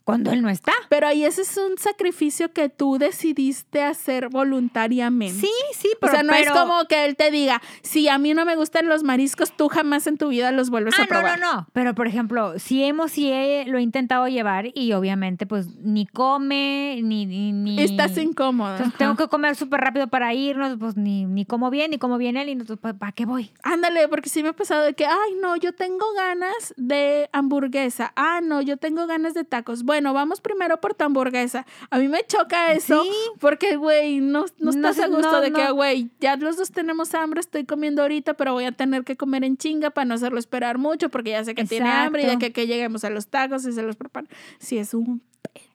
[0.09, 0.73] cuando él no está.
[0.89, 5.39] Pero ahí ese es un sacrificio que tú decidiste hacer voluntariamente.
[5.39, 8.17] Sí, sí, O pero, sea, no pero- es como que él te diga, si a
[8.17, 11.07] mí no me gustan los mariscos, tú jamás en tu vida los vuelves Ah, a
[11.07, 11.39] probar.
[11.39, 11.67] no, no, no.
[11.73, 16.05] Pero, por ejemplo, sí hemos, sí he- lo he intentado llevar y obviamente, pues, ni
[16.07, 17.25] come, ni...
[17.25, 18.17] ni, ni- Estás.
[18.17, 18.97] Entonces, ajá.
[18.97, 22.35] tengo que comer súper rápido para irnos, pues, ni, ni como bien, ni como bien
[22.37, 23.51] él, y entonces, ¿para qué voy?
[23.63, 28.11] Ándale, porque sí me ha pasado de que, ay, no, yo tengo ganas de hamburguesa.
[28.15, 29.83] Ah, no, yo tengo ganas de tacos.
[29.83, 31.65] Bueno, vamos primero por tu hamburguesa.
[31.89, 33.09] A mí me choca eso Sí.
[33.39, 36.71] porque, güey, no, no No estás a gusto no, de que, güey, ya los dos
[36.71, 40.13] tenemos hambre, estoy comiendo ahorita, pero voy a tener que comer en chinga para no
[40.15, 43.09] hacerlo esperar mucho porque ya sé que tiene hambre y de que, que lleguemos a
[43.09, 44.29] los tacos y se los preparan.
[44.59, 45.21] Sí, es un...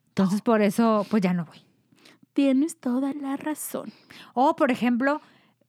[0.09, 1.59] Entonces, por eso, pues, ya no voy.
[2.35, 3.93] Tienes toda la razón.
[4.33, 5.20] O, por ejemplo,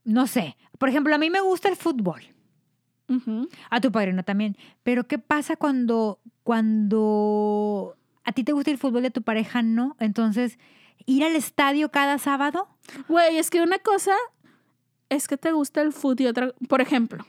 [0.03, 2.21] no sé, por ejemplo, a mí me gusta el fútbol.
[3.69, 4.57] A tu padrino también.
[4.81, 7.95] Pero ¿qué pasa cuando, cuando
[8.25, 9.95] a ti te gusta el fútbol y a tu pareja no?
[9.99, 10.57] Entonces,
[11.05, 12.67] ir al estadio cada sábado.
[13.07, 14.13] Güey, es que una cosa
[15.09, 17.25] es que te gusta el food y otra, por ejemplo,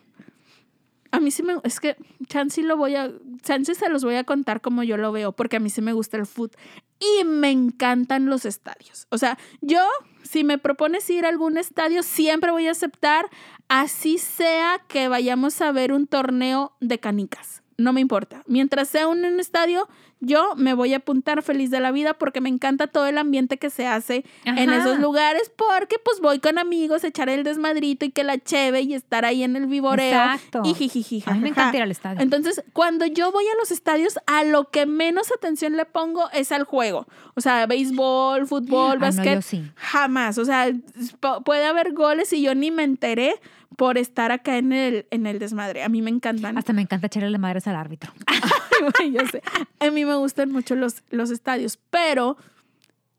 [1.11, 4.24] a mí sí me, es que chance lo voy a, chance se los voy a
[4.24, 6.51] contar como yo lo veo, porque a mí sí me gusta el food
[6.99, 9.07] y me encantan los estadios.
[9.11, 9.80] O sea, yo,
[10.22, 13.28] si me propones ir a algún estadio, siempre voy a aceptar,
[13.68, 17.62] así sea que vayamos a ver un torneo de canicas.
[17.79, 18.43] No me importa.
[18.47, 19.87] Mientras sea un, un estadio,
[20.20, 23.59] yo me voy a apuntar feliz de la vida porque me encanta todo el ambiente
[23.59, 28.11] que se hace en esos lugares porque pues voy con amigos, echar el desmadrito y
[28.11, 30.62] que la cheve y estar ahí en el vivoreo Exacto.
[30.64, 32.20] y jijiji, A mí me encanta ir al estadio.
[32.22, 36.53] Entonces, cuando yo voy a los estadios, a lo que menos atención le pongo es
[36.53, 37.07] al juego.
[37.35, 39.62] O sea, béisbol, fútbol, Ah, no, básquet, yo sí.
[39.77, 40.39] jamás.
[40.39, 40.68] O sea,
[41.20, 43.35] pu- puede haber goles y yo ni me enteré
[43.77, 45.83] por estar acá en el, en el desmadre.
[45.83, 46.57] A mí me encantan.
[46.57, 48.12] Hasta me encanta echarle madres al árbitro.
[48.99, 49.43] Güey, yo sé.
[49.81, 52.37] A mí me gustan mucho los, los estadios, pero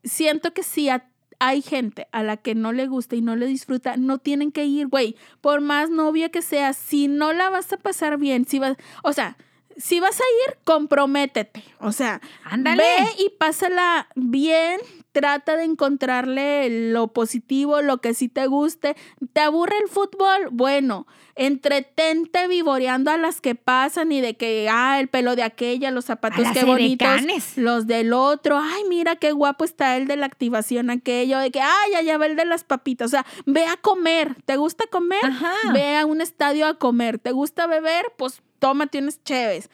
[0.04, 1.08] siento que si a-
[1.40, 4.64] hay gente a la que no le gusta y no le disfruta, no tienen que
[4.64, 5.16] ir, güey.
[5.40, 9.12] Por más novia que sea, si no la vas a pasar bien, si vas, o
[9.12, 9.36] sea,
[9.76, 11.62] si vas a ir, comprométete.
[11.80, 12.82] O sea, Ándale.
[12.82, 14.80] ve y pásala bien,
[15.12, 18.96] trata de encontrarle lo positivo, lo que sí te guste.
[19.32, 20.48] ¿Te aburre el fútbol?
[20.50, 25.90] Bueno, entretente vivoreando a las que pasan y de que, ah, el pelo de aquella,
[25.90, 27.56] los zapatos, qué bonitos, edecanes.
[27.56, 31.60] los del otro, ay, mira qué guapo está el de la activación aquello, de que,
[31.60, 35.24] ay, allá va el de las papitas, o sea, ve a comer, ¿te gusta comer?
[35.24, 35.54] Ajá.
[35.72, 38.06] Ve a un estadio a comer, ¿te gusta beber?
[38.16, 39.70] Pues tómate unas chéves.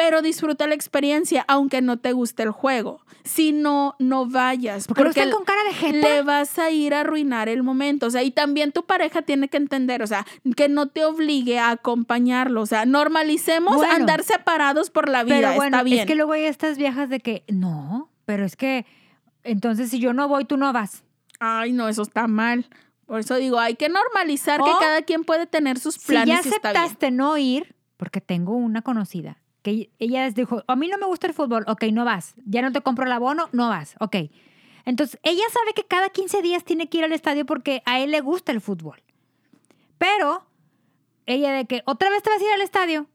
[0.00, 3.00] Pero disfruta la experiencia, aunque no te guste el juego.
[3.24, 4.86] Si no, no vayas.
[4.86, 6.08] ¿Por qué no porque están con cara de jeta?
[6.08, 8.06] le vas a ir a arruinar el momento.
[8.06, 10.24] O sea, y también tu pareja tiene que entender, o sea,
[10.56, 12.62] que no te obligue a acompañarlo.
[12.62, 13.92] O sea, normalicemos Bueno.
[13.92, 15.34] andar separados por la vida.
[15.34, 15.98] Pero bueno, está bien.
[16.02, 18.86] es que luego hay estas viejas de que, no, pero es que,
[19.42, 21.02] entonces si yo no voy, tú no vas.
[21.40, 22.66] Ay, no, eso está mal.
[23.06, 26.46] Por eso digo, hay que normalizar que cada quien puede tener sus Si ya planes
[26.46, 26.82] y está bien.
[26.82, 29.38] aceptaste no ir, porque tengo una conocida,
[29.68, 32.34] que ella les dijo, a mí no me gusta el fútbol, ok, no vas.
[32.44, 34.16] Ya no te compro el abono, no vas, ok.
[34.84, 38.10] Entonces, ella sabe que cada 15 días tiene que ir al estadio porque a él
[38.10, 39.02] le gusta el fútbol.
[39.98, 40.46] Pero,
[41.26, 43.06] ella de que, ¿otra vez te vas a ir al estadio?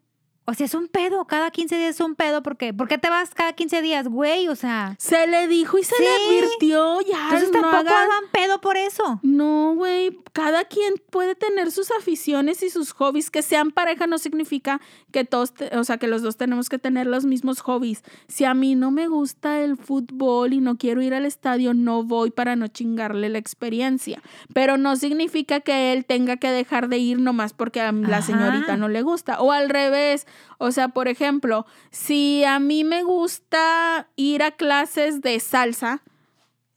[0.45, 3.09] O sea, es un pedo, cada 15 días es un pedo, porque ¿por qué te
[3.09, 4.49] vas cada 15 días, güey?
[4.49, 7.23] O sea, Se le dijo y se le advirtió, ya.
[7.25, 9.19] entonces no tampoco hagan- hagan pedo por eso.
[9.23, 13.31] No, güey, cada quien puede tener sus aficiones y sus hobbies.
[13.31, 14.81] Que sean pareja no significa
[15.11, 18.03] que todos, te- o sea, que los dos tenemos que tener los mismos hobbies.
[18.27, 22.03] Si a mí no me gusta el fútbol y no quiero ir al estadio, no
[22.03, 24.21] voy para no chingarle la experiencia.
[24.53, 28.25] Pero no significa que él tenga que dejar de ir nomás porque a la Ajá.
[28.25, 29.39] señorita no le gusta.
[29.41, 35.21] O al revés, o sea, por ejemplo, si a mí me gusta ir a clases
[35.21, 36.01] de salsa,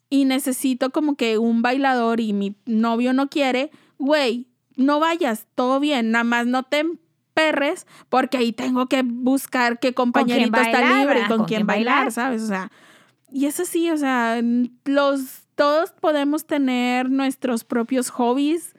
[0.09, 4.47] y necesito como que un bailador y mi novio no quiere, güey,
[4.77, 6.85] no vayas, todo bien, nada más no te
[7.35, 11.29] perres porque ahí tengo que buscar qué compañerito está libre, ¿verdad?
[11.29, 12.13] con, Con quién quién bailar, bailar.
[12.13, 12.43] ¿sabes?
[12.43, 12.71] O sea,
[13.33, 14.41] y es así, o sea,
[14.85, 18.76] los todos podemos tener nuestros propios hobbies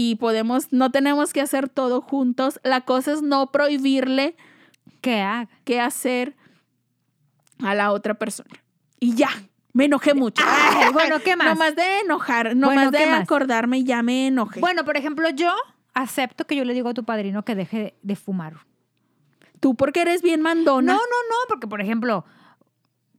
[0.00, 2.60] y podemos no tenemos que hacer todo juntos.
[2.62, 4.36] La cosa es no prohibirle
[5.00, 5.48] ¿Qué haga?
[5.64, 6.36] qué hacer
[7.64, 8.48] a la otra persona.
[9.00, 9.28] Y ya,
[9.72, 10.44] me enojé mucho.
[10.46, 11.48] Ay, bueno, ¿qué más?
[11.48, 13.22] Nomás de enojar, nomás Bueno, de ¿qué más?
[13.22, 14.60] acordarme, ya me enojé.
[14.60, 15.50] Bueno, por ejemplo, yo
[15.94, 18.54] acepto que yo le digo a tu padrino que deje de fumar.
[19.58, 20.92] Tú porque eres bien No, mandona.
[20.92, 22.24] no, no, porque por ejemplo,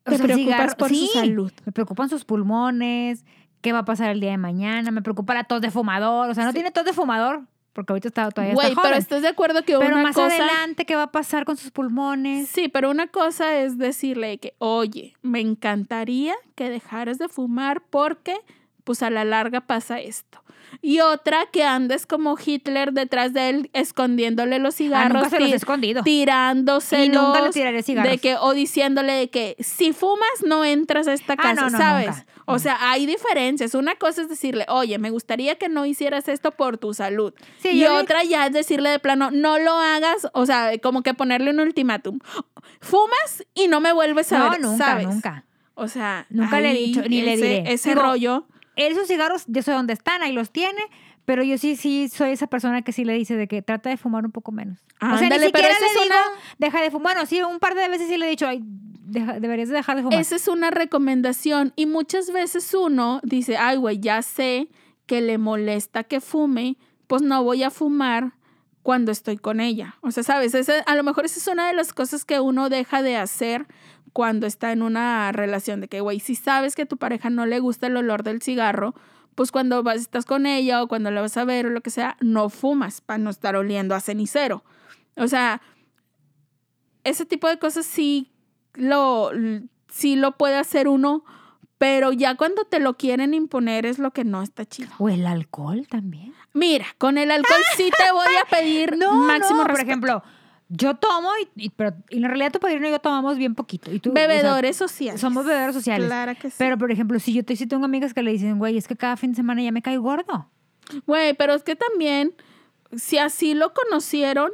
[0.05, 1.51] o Te sea, preocupas por su salud.
[1.65, 3.25] Me preocupan sus pulmones,
[3.61, 6.33] qué va a pasar el día de mañana, me preocupa la tos de fumador, o
[6.33, 6.55] sea, no Sí.
[6.55, 7.41] tiene tos de fumador,
[7.73, 10.27] porque ahorita está todavía Güey, pero estás de acuerdo que Pero una más cosa.
[10.27, 12.49] adelante, ¿qué va a pasar con sus pulmones?
[12.49, 18.37] Sí, pero una cosa es decirle que, oye, me encantaría que dejaras de fumar porque,
[18.83, 20.41] pues a la larga pasa esto.
[20.81, 25.39] Y otra que andes como Hitler detrás de él escondiéndole los Ah, cigarros, nunca se
[25.39, 26.03] los he escondido.
[26.03, 27.05] tirándoselos.
[27.05, 28.11] Y nunca le tiraré cigarros.
[28.11, 31.69] De que, o diciéndole de que si fumas no entras a esta Ah, casa, no,
[31.71, 32.07] no, ¿sabes?
[32.07, 32.25] nunca.
[32.45, 33.75] O sea, hay diferencias.
[33.75, 37.33] Una cosa es decirle, oye, me gustaría que no hicieras esto por tu salud.
[37.59, 41.03] Sí, y le- otra ya es decirle de plano, no lo hagas, o sea, como
[41.03, 42.19] que ponerle un ultimátum.
[42.81, 45.07] Fumas y no me vuelves a No, ver, nunca, ¿sabes?
[45.07, 45.45] nunca.
[45.75, 47.73] O sea, Nunca le he dicho, ni le ese- diré.
[47.73, 48.45] Ese Digo, rollo.
[48.87, 50.81] Esos cigarros, yo sé dónde están, ahí los tiene,
[51.25, 53.97] pero yo sí, sí soy esa persona que sí le dice de que trata de
[53.97, 54.79] fumar un poco menos.
[55.01, 57.13] o sea, Ándale, ni pero siquiera esa le es digo, una- deja de fumar.
[57.15, 59.97] Bueno, sí, un par de veces sí le he dicho, ay, deja- deberías de dejar
[59.97, 60.19] de fumar.
[60.19, 64.69] Esa es una recomendación y muchas veces uno dice, ay, güey, ya sé
[65.05, 66.77] que le molesta que fume,
[67.07, 68.33] pues no voy a fumar
[68.83, 69.95] cuando estoy con ella.
[70.01, 72.69] O sea, sabes, Esa- a lo mejor esa es una de las cosas que uno
[72.69, 73.67] deja de hacer
[74.13, 77.45] cuando está en una relación de que, güey, si sabes que a tu pareja no
[77.45, 78.95] le gusta el olor del cigarro,
[79.35, 81.89] pues cuando vas, estás con ella o cuando la vas a ver o lo que
[81.89, 84.63] sea, no fumas para no estar oliendo a cenicero.
[85.15, 85.61] O sea,
[87.03, 88.31] ese tipo de cosas sí
[88.73, 89.31] lo,
[89.87, 91.23] sí lo puede hacer uno,
[91.77, 94.89] pero ya cuando te lo quieren imponer es lo que no está chido.
[94.99, 96.33] O el alcohol también.
[96.53, 100.23] Mira, con el alcohol sí te voy a pedir No, máximo no, por ejemplo,
[100.69, 103.91] yo tomo, y, y- pero y en realidad tu padrino y yo tomamos bien poquito.
[103.91, 105.19] Y tú, o sea, Bebedores sociales.
[105.19, 106.07] somos bebedores sociales.
[106.07, 106.55] Claro que sí.
[106.59, 108.95] Pero, por ejemplo, si yo te, sí tengo amigas que le dicen, güey, es que
[108.95, 110.47] cada fin de semana ya me cae gordo.
[111.05, 112.33] Güey, pero es que también,
[112.95, 114.51] si así lo conocieron.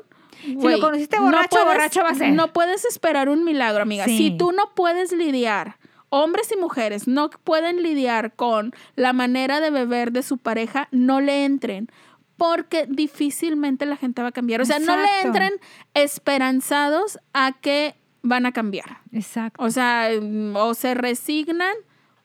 [0.47, 2.33] lo güey, conociste borracho, borracho va a ser.
[2.33, 4.05] No puedes esperar un milagro, amiga.
[4.05, 4.17] Sí.
[4.17, 5.77] Si tú no puedes lidiar,
[6.09, 11.19] hombres y mujeres no pueden lidiar con la manera de beber de su pareja, no
[11.21, 11.89] le entren.
[12.37, 14.61] Porque difícilmente la gente va a cambiar.
[14.61, 15.53] O sea, no le entren
[15.93, 18.97] esperanzados a que van a cambiar.
[19.11, 19.63] Exacto.
[19.63, 20.09] O sea,
[20.55, 21.75] o se resignan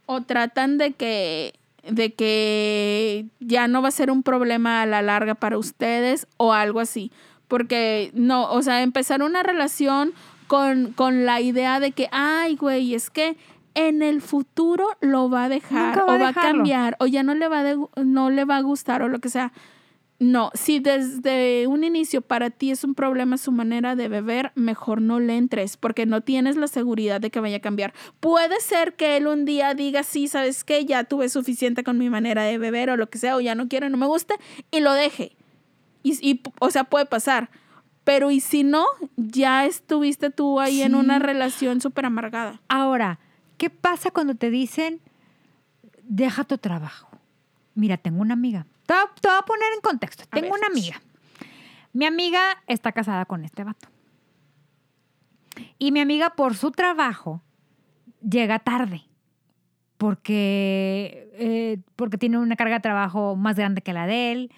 [0.06, 1.54] o tratan de que
[1.88, 6.52] de que ya no va a ser un problema a la larga para ustedes o
[6.52, 7.10] algo así.
[7.48, 10.12] Porque no, o sea, empezar una relación
[10.46, 13.36] con, con la idea de que, ay, güey, es que
[13.74, 17.34] en el futuro lo va a dejar a o va a cambiar o ya no
[17.34, 19.52] le va, de- no le va a gustar o lo que sea.
[20.20, 25.00] No, si desde un inicio para ti es un problema su manera de beber, mejor
[25.00, 27.94] no le entres porque no tienes la seguridad de que vaya a cambiar.
[28.20, 32.10] Puede ser que él un día diga, sí, sabes qué, ya tuve suficiente con mi
[32.10, 34.34] manera de beber o lo que sea, o ya no quiero, no me gusta,
[34.70, 35.38] y lo deje.
[36.02, 37.48] Y, y, o sea, puede pasar.
[38.04, 38.84] Pero y si no,
[39.16, 42.60] ya estuviste tú ahí en una relación súper amargada.
[42.68, 43.20] Ahora,
[43.56, 45.00] ¿qué pasa cuando te dicen,
[46.02, 47.08] deja tu trabajo?
[47.74, 48.66] Mira, tengo una amiga.
[48.90, 50.24] Te voy a, te voy a poner en contexto.
[50.24, 50.58] A Tengo ver.
[50.58, 51.00] una amiga.
[51.92, 53.88] Mi amiga está casada con este vato.
[55.78, 57.40] Y mi amiga, por su trabajo,
[58.20, 59.02] llega tarde.
[59.96, 64.52] Porque, eh, porque tiene una carga de trabajo más grande que la de él.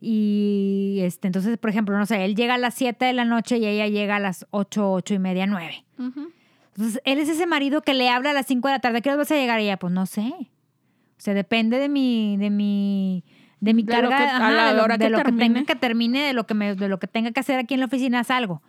[0.00, 3.58] Y este, entonces, por ejemplo, no sé, él llega a las 7 de la noche
[3.58, 5.84] y ella llega a las 8, 8 y media, 9.
[5.98, 9.00] Entonces, él es ese marido que le habla a las 5 de la tarde.
[9.00, 9.60] ¿Qué hora vas a llegar?
[9.60, 10.32] Y ella, pues no sé.
[10.32, 13.24] O sea, depende de mi, de mi,
[13.66, 15.32] de mi De lo carga, que- a la de lo, hora de que lo que
[15.32, 17.80] tenga que termine, de lo que me, de lo que tenga que hacer aquí en
[17.80, 18.62] la oficina, salgo.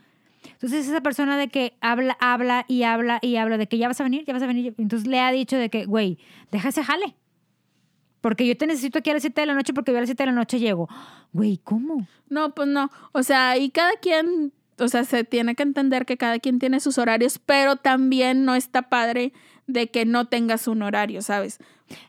[0.52, 4.00] Entonces, esa persona de que habla, habla y habla y habla de que ya vas
[4.00, 4.74] a venir, ya vas a venir.
[4.78, 6.18] Entonces le ha dicho de que, güey,
[6.52, 7.16] deja ese jale.
[8.22, 10.08] Porque yo te necesito aquí a las 7 de la noche porque yo a las
[10.10, 10.90] 7 de la noche llego.
[11.34, 12.08] Güey, ¿cómo?
[12.30, 12.90] No, pues no.
[13.12, 16.80] O sea, y cada quien, o sea, se tiene que entender que cada quien tiene
[16.80, 19.34] sus horarios, pero también no está padre
[19.68, 21.60] de que no tengas un horario, ¿sabes?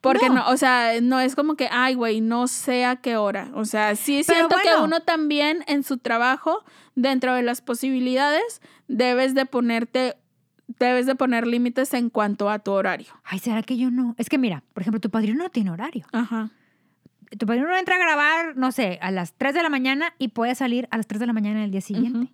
[0.01, 0.37] Porque No.
[0.37, 3.51] no, o sea, no es como que, ay, güey, no sé a qué hora.
[3.55, 6.64] O sea, sí siento que uno también en su trabajo,
[6.95, 10.16] dentro de las posibilidades, debes de ponerte,
[10.79, 13.07] debes de poner límites en cuanto a tu horario.
[13.25, 14.14] Ay, ¿será que yo no?
[14.19, 16.07] Es que mira, por ejemplo, tu padrino no tiene horario.
[16.12, 16.51] Ajá.
[17.39, 20.55] tu padrino entra a grabar, no sé, a las 3 de la mañana y puede
[20.55, 22.33] salir a las 3 de la mañana del día siguiente.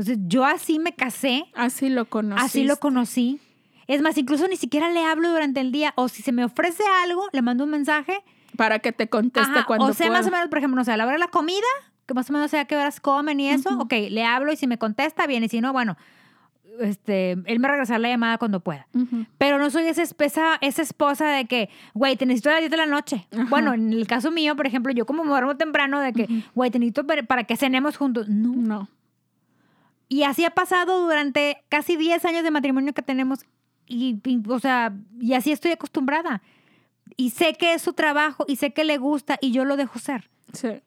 [0.00, 2.42] Entonces, yo así me casé, Así lo conocí.
[2.42, 3.38] así lo conocí.
[3.86, 6.82] Es más, incluso ni siquiera le hablo durante el día o si se me ofrece
[7.04, 8.22] algo, le mando un mensaje.
[8.56, 10.38] Para que te conteste Ajá, cuando o sea, más o pueda.
[10.38, 11.66] menos, por ejemplo, no sé, a la hora de la comida,
[12.06, 13.82] que más o menos sé a qué horas comen y eso, Ujú.
[13.82, 15.98] ok, le hablo y si me contesta, bien, y si no, bueno,
[16.80, 18.86] este, él me regresará la llamada cuando pueda.
[18.94, 19.26] Ujú.
[19.36, 22.70] Pero no soy esa, esa, esa esposa de que, güey, te necesito a las 10
[22.70, 23.26] de la noche.
[23.32, 23.44] Ajá.
[23.50, 26.70] Bueno, en el caso mío, por ejemplo, yo como me duermo temprano de que, güey,
[26.70, 28.28] te necesito para, para que cenemos juntos.
[28.30, 28.54] No.
[28.56, 28.88] No.
[30.10, 33.38] Y así ha pasado durante casi 10 años de matrimonio que tenemos.
[33.86, 36.42] Y, y, o sea, y así estoy acostumbrada.
[37.16, 39.98] Y sé que es su trabajo y sé que le gusta y yo lo dejo
[40.00, 40.28] ser.
[40.52, 40.82] Sí.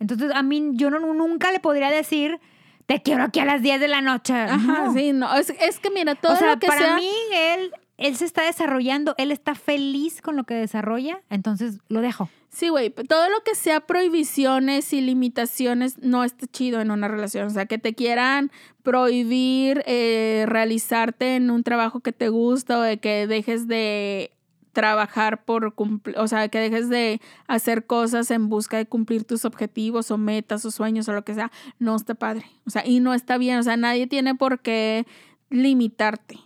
[0.00, 2.40] Entonces, a mí, yo no, nunca le podría decir,
[2.86, 4.34] te quiero aquí a las 10 de la noche.
[4.34, 4.92] Ajá, No.
[4.94, 5.32] sí, no.
[5.36, 6.96] Es, es que mira, todo o sea, lo que para sea.
[6.96, 12.00] mí, él, él se está desarrollando, él está feliz con lo que desarrolla, entonces lo
[12.00, 12.30] dejo.
[12.48, 17.46] Sí, güey, todo lo que sea prohibiciones y limitaciones no está chido en una relación.
[17.46, 18.50] O sea, que te quieran
[18.82, 24.32] prohibir eh, realizarte en un trabajo que te gusta o de que dejes de
[24.72, 29.44] trabajar por cumplir, o sea, que dejes de hacer cosas en busca de cumplir tus
[29.44, 32.46] objetivos o metas o sueños o lo que sea, no está padre.
[32.66, 33.58] O sea, y no está bien.
[33.58, 35.06] O sea, nadie tiene por qué
[35.50, 36.38] limitarte.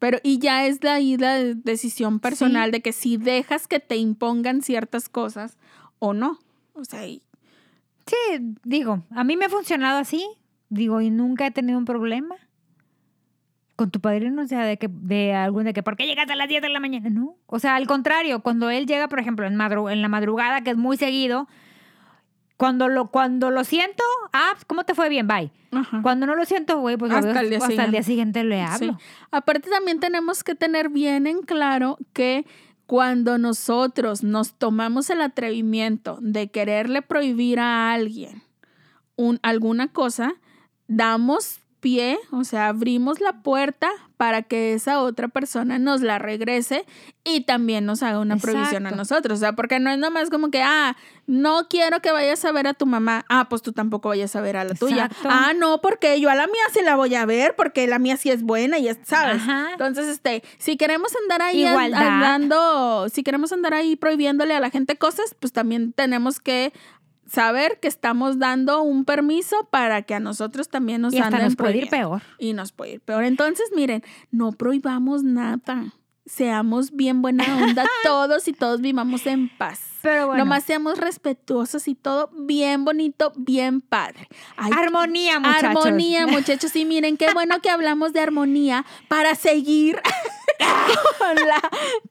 [0.00, 3.78] Pero, y ya es de ahí la de- decisión personal de que si dejas que
[3.78, 5.56] te impongan ciertas cosas
[6.00, 6.38] o no.
[6.74, 7.22] O sea, y-
[8.06, 8.16] Sí,
[8.64, 10.26] digo, a mí me ha funcionado así,
[10.68, 12.34] digo, y nunca he tenido un problema.
[13.76, 16.34] Con tu padrino, o sea, de que, de algún, de que, ¿por qué llegas a
[16.36, 17.08] las 10 de la mañana?
[17.08, 17.36] No.
[17.46, 20.70] O sea, al contrario, cuando él llega, por ejemplo, en, madru- en la madrugada, que
[20.70, 21.48] es muy seguido,
[22.60, 24.04] cuando lo, cuando lo siento,
[24.34, 25.26] ah, ¿cómo te fue bien?
[25.26, 25.50] Bye.
[25.72, 26.00] ajá.
[26.02, 27.90] Cuando no lo siento, güey, pues Hasta veo- el día hasta el siguiente.
[27.92, 28.62] día siguiente le Sí.
[28.84, 28.98] hablo.
[29.30, 32.44] Aparte también tenemos que tener bien en claro que
[32.84, 38.42] cuando nosotros nos tomamos el atrevimiento de quererle prohibir a alguien
[39.16, 40.34] un, alguna cosa,
[40.86, 46.84] damos pie, o sea, abrimos la puerta para que esa otra persona nos la regrese
[47.24, 48.96] y también nos haga una prohibición a Exacto.
[48.96, 49.38] nosotros.
[49.38, 50.94] O sea, porque no es nomás como que, ah,
[51.26, 53.24] no quiero que vayas a ver a tu mamá.
[53.30, 55.06] Ah, pues tú tampoco vayas a ver a la tuya.
[55.06, 55.28] Exacto.
[55.30, 58.18] Ah, no, porque yo a la mía sí la voy a ver, porque la mía
[58.18, 59.36] sí es buena y es, ¿sabes?
[59.36, 59.72] Ajá.
[59.72, 64.96] Entonces, este, si queremos andar ahí andando, si queremos andar ahí prohibiéndole a la gente
[64.96, 66.74] cosas, pues también tenemos que
[67.30, 71.54] saber que estamos dando un permiso para que a nosotros también nos y hasta nos
[71.54, 72.22] puede ir peor.
[72.38, 73.24] Y nos puede ir peor.
[73.24, 74.02] Entonces, miren,
[74.32, 75.94] no prohibamos nada.
[76.26, 79.89] Seamos bien buena onda todos y todos vivamos en paz.
[80.02, 80.44] Pero bueno.
[80.44, 84.28] Nomás seamos respetuosos y todo bien bonito, bien padre.
[84.56, 85.64] Ay, Armonía, muchachos.
[85.86, 86.74] Armonía, muchachos.
[86.76, 90.00] Y miren, qué bueno que hablamos de armonía para seguir
[91.18, 91.60] con, la,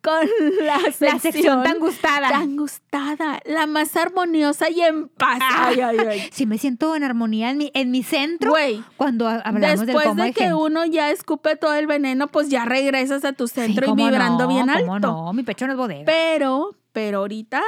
[0.04, 2.30] con la sección, La sección tan gustada.
[2.30, 5.40] tan gustada, la más armoniosa y en paz.
[5.42, 6.30] Ay, ay, ay.
[6.32, 9.88] Sí, me siento en armonía en mi, en mi centro Güey, cuando ha- hablamos del
[9.88, 10.54] después cómo de que gente.
[10.56, 14.06] uno ya escupe todo el veneno, pues ya regresas a tu Sí, centro y cómo
[14.06, 15.08] vibrando no, bien cómo alto.
[15.08, 16.04] no, mi pecho no es bodega.
[16.06, 17.62] Pero, pero ahorita,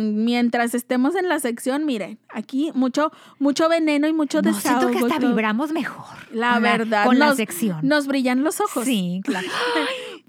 [0.00, 4.80] mientras estemos en la sección, miren, aquí mucho, mucho veneno y mucho no, desahogo.
[4.80, 5.28] siento que hasta todo.
[5.30, 6.06] vibramos mejor.
[6.32, 7.80] La verdad, Con la sección.
[7.82, 8.84] Nos brillan los ojos.
[8.84, 9.48] Sí, claro.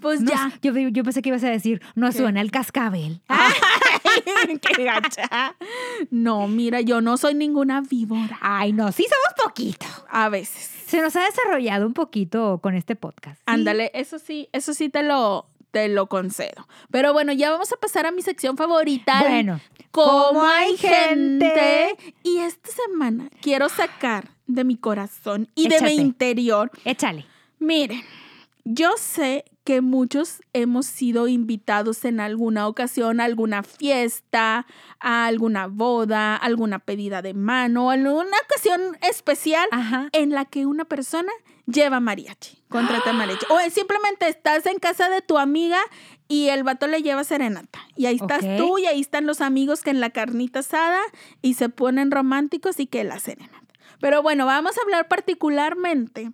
[0.00, 0.52] Pues Nos- ya.
[0.62, 2.18] yo, yo pensé que ibas a decir, no ¿Qué?
[2.18, 3.20] suena el cascabel.
[4.60, 5.54] ¡Qué gacha!
[6.10, 8.38] No, mira, yo no soy ninguna víbora.
[8.40, 9.86] Ay, no, sí somos poquito.
[10.10, 10.70] A veces.
[10.86, 13.36] Se nos ha desarrollado un poquito con este podcast.
[13.38, 13.42] ¿sí?
[13.46, 16.68] Ándale, eso sí, eso sí te lo, te lo concedo.
[16.92, 19.20] Pero bueno, ya vamos a pasar a mi sección favorita.
[19.20, 19.60] Bueno,
[19.90, 21.44] ¿Cómo ¿cómo hay gente?
[21.50, 22.14] gente?
[22.22, 26.70] Y esta semana quiero sacar de mi corazón y de mi interior.
[26.84, 27.26] échale.
[27.58, 28.02] Miren,
[28.64, 34.66] yo sé que muchos hemos sido invitados en alguna ocasión a alguna fiesta,
[34.98, 40.08] a alguna boda, alguna pedida de mano, alguna ocasión especial Ajá.
[40.12, 41.30] en la que una persona
[41.66, 43.46] lleva mariachi, contrata mariachi.
[43.50, 45.80] O simplemente estás en casa de tu amiga
[46.28, 47.80] y el vato le lleva serenata.
[47.96, 51.00] Y ahí estás tú y ahí están los amigos que en la carnita asada
[51.40, 53.58] y se ponen románticos y que la serenata.
[54.00, 56.32] Pero bueno, vamos a hablar particularmente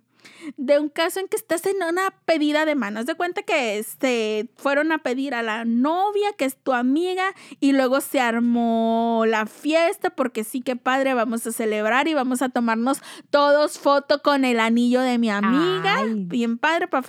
[0.57, 3.05] de un caso en que estás en una pedida de manos.
[3.05, 7.73] de cuenta que este, fueron a pedir a la novia, que es tu amiga, y
[7.73, 12.49] luego se armó la fiesta, porque sí que padre, vamos a celebrar y vamos a
[12.49, 15.99] tomarnos todos foto con el anillo de mi amiga.
[15.99, 16.13] Ay.
[16.15, 17.03] Bien padre, para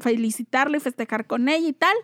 [0.00, 1.96] felicitarle y festejar con ella y tal.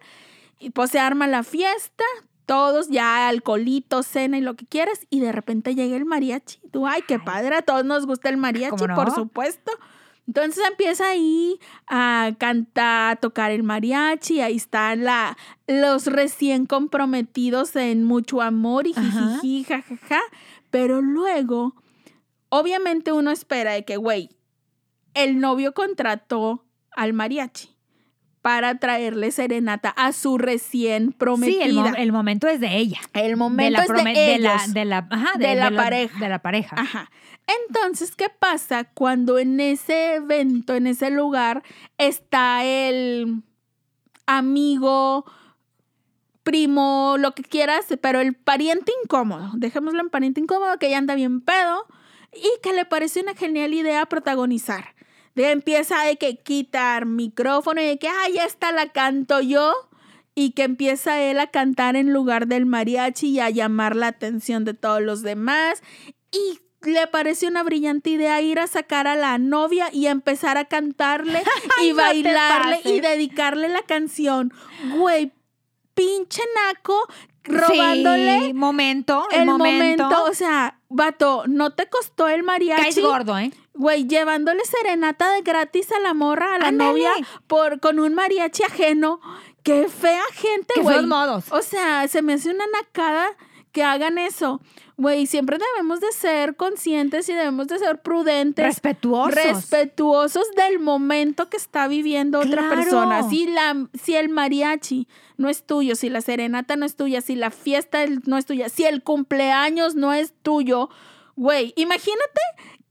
[0.58, 2.04] Y pues se arma la fiesta.
[2.46, 6.58] Todos ya alcoholito, cena y lo que quieras, y de repente llega el mariachi.
[6.70, 9.72] Tú, ay, qué padre, a todos nos gusta el mariachi, por supuesto.
[10.26, 17.76] Entonces empieza ahí a cantar, a tocar el mariachi, ahí están la, los recién comprometidos
[17.76, 20.20] en mucho amor y jijiji, jajaja.
[20.70, 21.74] Pero luego,
[22.48, 24.30] obviamente uno espera de que, güey,
[25.12, 27.73] el novio contrató al mariachi
[28.44, 31.64] para traerle serenata a su recién Sí, prometida.
[31.64, 33.00] el, mo- el momento es de ella.
[33.14, 36.18] El momento de la, es de, la, de la, ajá, De la pareja.
[36.20, 36.76] De la pareja.
[36.78, 37.10] Ajá.
[37.68, 41.62] Entonces, ¿qué pasa cuando en ese evento, en ese lugar,
[41.96, 43.42] está el
[44.26, 45.24] amigo,
[46.42, 49.52] primo, lo que quieras, pero el pariente incómodo?
[49.54, 51.86] Dejémoslo en pariente incómodo, que ya anda bien pedo
[52.34, 54.94] y que le parece una genial idea protagonizar.
[55.34, 59.72] De empieza de que quitar micrófono y de que, ah, ya está, la canto yo.
[60.36, 64.64] Y que empieza él a cantar en lugar del mariachi y a llamar la atención
[64.64, 65.82] de todos los demás.
[66.32, 70.66] Y le parece una brillante idea ir a sacar a la novia y empezar a
[70.66, 71.42] cantarle
[71.82, 74.52] y no bailarle y dedicarle la canción.
[74.96, 75.32] Güey,
[75.94, 76.98] pinche naco
[77.44, 80.04] robándole Sí, momento, el, el momento.
[80.04, 80.24] momento.
[80.24, 82.82] O sea, vato, no te costó el mariachi.
[82.82, 83.52] Caes gordo, ¿eh?
[83.74, 87.10] Güey, llevándole serenata de gratis a la morra, a la novia,
[87.46, 89.20] por, con un mariachi ajeno.
[89.62, 91.04] Qué fea gente, Qué güey.
[91.06, 91.50] modos.
[91.50, 93.26] O sea, se me hace una nacada
[93.72, 94.60] que hagan eso.
[94.96, 98.64] Güey, siempre debemos de ser conscientes y debemos de ser prudentes.
[98.64, 99.34] Respetuosos.
[99.34, 102.76] Respetuosos del momento que está viviendo otra Claro.
[102.76, 103.28] persona.
[103.28, 107.34] Si, la, si el mariachi no es tuyo, si la serenata no es tuya, si
[107.34, 110.90] la fiesta no es tuya, si el cumpleaños no es tuyo,
[111.34, 112.40] güey, imagínate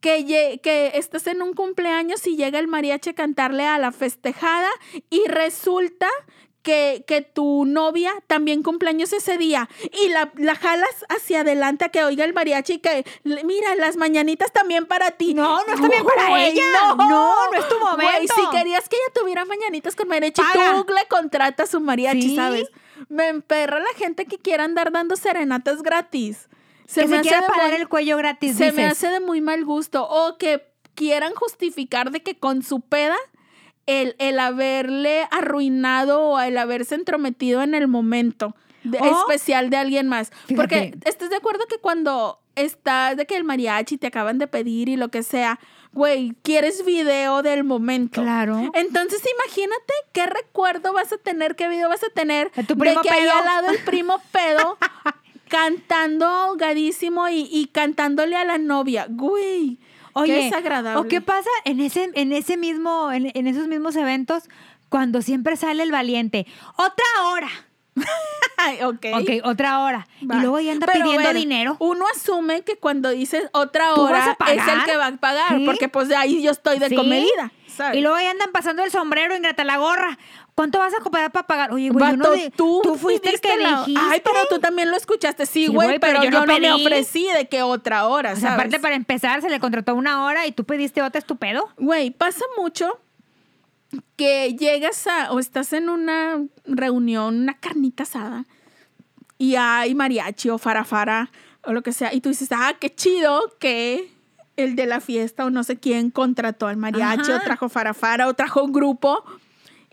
[0.01, 4.67] que, que estás en un cumpleaños y llega el mariachi a cantarle a la festejada
[5.09, 6.09] y resulta
[6.63, 11.89] que, que tu novia también cumpleaños ese día y la, la jalas hacia adelante a
[11.89, 15.33] que oiga el mariachi y que, mira, las mañanitas también para ti.
[15.33, 16.63] No, no está bien para Güey, ella.
[16.97, 18.33] No, no es tu Güey, momento.
[18.33, 22.35] si querías que ella tuviera mañanitas con mariachi, tú le contratas su mariachi, Sí.
[22.35, 22.69] ¿sabes?
[23.09, 26.47] Me emperra la gente que quiera andar dando serenatas gratis.
[26.85, 29.19] Se que me se hace quiera parar muy- el cuello gratis, se me hace de
[29.19, 30.07] muy mal gusto.
[30.09, 33.17] O que quieran justificar de que con su peda
[33.85, 39.77] el, el haberle arruinado o el haberse entrometido en el momento de- O- especial de
[39.77, 40.31] alguien más.
[40.55, 44.87] Porque estás de acuerdo que cuando estás de que el mariachi te acaban de pedir
[44.89, 45.59] y lo que sea,
[45.91, 48.21] güey, quieres video del momento.
[48.21, 48.71] Claro.
[48.73, 53.01] Entonces imagínate qué recuerdo vas a tener, qué video vas a tener De tu primo
[53.01, 53.31] que pedo.
[53.31, 54.77] al lado el primo pedo
[55.49, 59.07] cantando ahogadísimo y, y cantándole a la novia.
[59.09, 59.79] Güey,
[60.13, 60.99] Oye, qué desagradable.
[60.99, 64.43] ¿o qué pasa en ese, en ese mismo, en, en esos mismos eventos
[64.89, 66.45] cuando siempre sale el valiente?
[66.75, 67.49] Otra hora.
[68.57, 69.05] Ay, ok.
[69.21, 70.07] Ok, otra hora.
[70.29, 70.37] Va.
[70.37, 71.75] Y luego ya anda Pero, pidiendo dinero.
[71.79, 75.57] Uno asume que cuando dices otra ¿Tú vas hora es el que va a pagar,
[75.57, 75.65] Sí.
[75.65, 76.95] porque pues de ahí yo estoy de Sí.
[76.95, 77.51] comedida.
[77.67, 77.97] ¿sabes?
[77.97, 80.17] Y luego ya andan pasando el sombrero, ingrata la gorra.
[80.55, 81.71] ¿Cuánto vas a cooperar para pagar?
[81.73, 84.01] Oye, güey, yo no Vato, di- tú, tú fuiste el que la- dijiste.
[84.03, 85.45] Ay, pero tú también lo escuchaste.
[85.47, 86.85] Sí, güey, pero, pero yo yo no no me pedí.
[86.85, 88.59] ofrecí de que otra hora, O sea, ¿sabes?
[88.59, 91.69] aparte para empezar se le contrató una hora y tú pediste otra, ¿es tu pedo?
[91.77, 92.99] Güey, pasa mucho
[94.15, 98.45] que llegas a, o estás en una reunión, una carnita asada,
[99.37, 101.29] y hay mariachi o farafara
[101.65, 104.11] o lo que sea, y tú dices, ah, qué chido que
[104.55, 107.37] el de la fiesta o no sé quién contrató al mariachi Ajá.
[107.37, 109.23] o trajo farafara o trajo un grupo,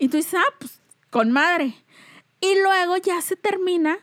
[0.01, 1.75] y tú dices, ah, pues con madre.
[2.39, 3.99] Y luego ya se termina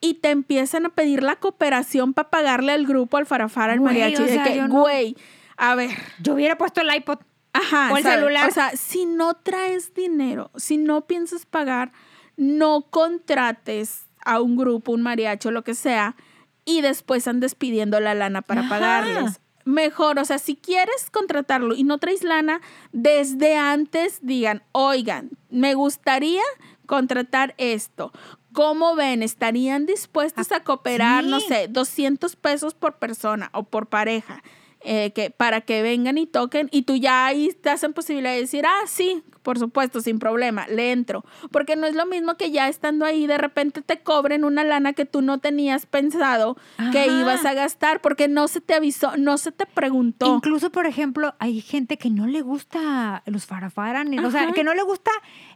[0.00, 4.22] y te empiezan a pedir la cooperación para pagarle al grupo, al farafara, al mariachi,
[4.22, 5.16] o de que, no- güey,
[5.56, 5.90] a ver.
[6.20, 7.18] Yo hubiera puesto el iPod.
[7.52, 7.90] Ajá.
[7.92, 8.18] O el ¿sabes?
[8.18, 8.48] celular.
[8.48, 11.92] O sea, si no traes dinero, si no piensas pagar,
[12.36, 16.16] no contrates a un grupo, un mariachi o lo que sea,
[16.64, 18.68] y después andes pidiendo la lana para Ajá.
[18.68, 19.40] pagarles.
[19.68, 22.62] Mejor, o sea, si quieres contratarlo y no traes lana,
[22.92, 26.40] desde antes digan, oigan, me gustaría
[26.86, 28.10] contratar esto.
[28.54, 29.22] ¿Cómo ven?
[29.22, 34.42] ¿Estarían dispuestos a cooperar, no sé, 200 pesos por persona o por pareja?
[34.80, 38.40] Eh, que, para que vengan y toquen y tú ya ahí estás en posibilidad de
[38.40, 41.24] decir, ah, sí, por supuesto, sin problema, le entro.
[41.50, 44.92] Porque no es lo mismo que ya estando ahí de repente te cobren una lana
[44.92, 46.56] que tú no tenías pensado
[46.92, 50.26] que ibas a gastar porque no se te avisó, no se te preguntó.
[50.26, 54.64] Incluso, por ejemplo, hay gente que no le gusta los farafara, ni- o sea, que
[54.64, 55.10] no le gusta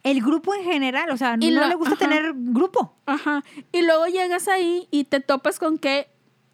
[0.05, 2.05] el grupo en general, o sea, Y no lo- le gusta ajá.
[2.09, 2.97] tener grupo.
[3.07, 3.45] Ajá.
[3.73, 6.09] Y luego llegas ahí y te topas con que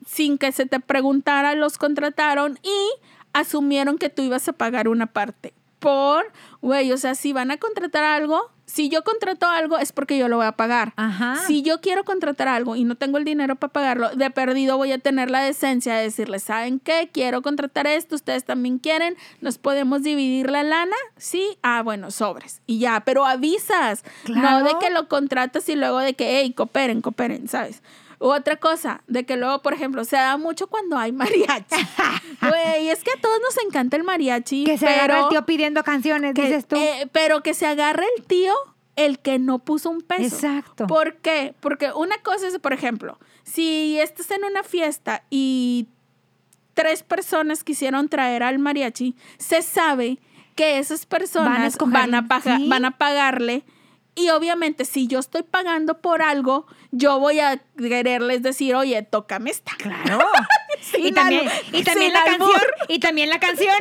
[0.09, 3.01] sin que se te preguntara los contrataron y
[3.35, 5.53] asumieron que tú ibas a pagar una parte.
[5.79, 10.19] Por, güey, o sea, si van a contratar algo, si yo contrato algo es porque
[10.19, 10.93] yo lo voy a pagar.
[10.97, 11.37] Ajá.
[11.47, 14.91] Si yo quiero contratar algo y no tengo el dinero para pagarlo, de perdido voy
[14.93, 17.11] a tener la decencia de decirles, ¿saben qué?
[17.13, 22.61] Quiero contratar esto, ustedes también quieren, nos podemos dividir la lana, sí, ah, bueno, sobres.
[22.67, 24.61] Y ya, pero avisas, Claro.
[24.61, 27.83] no de que lo contratas y luego de que, hey, cooperen, cooperen, ¿sabes?
[28.21, 31.77] Otra cosa, de que luego, por ejemplo, se da mucho cuando hay mariachi.
[32.41, 34.65] Güey, es que a todos nos encanta el mariachi.
[34.65, 36.77] Que se pero agarra el tío pidiendo canciones, que- dices tú.
[36.77, 38.55] eh, pero que se agarre el tío
[38.97, 40.35] el que no puso un peso.
[40.35, 40.87] Exacto.
[40.89, 41.55] ¿Por qué?
[41.61, 45.87] Porque una cosa es, por ejemplo, si estás en una fiesta y
[46.75, 50.19] tres personas quisieron traer al mariachi, se sabe
[50.57, 52.69] que esas personas Van a escoger- van a, paga- sí.
[52.69, 53.65] van a pagarle.
[54.19, 59.51] Y obviamente, si yo estoy pagando por algo, yo voy a quererles decir, oye, tócame
[59.51, 59.73] esta.
[59.79, 60.19] Claro.
[60.99, 62.61] y también, y también la canción.
[62.89, 63.77] Y también la canción.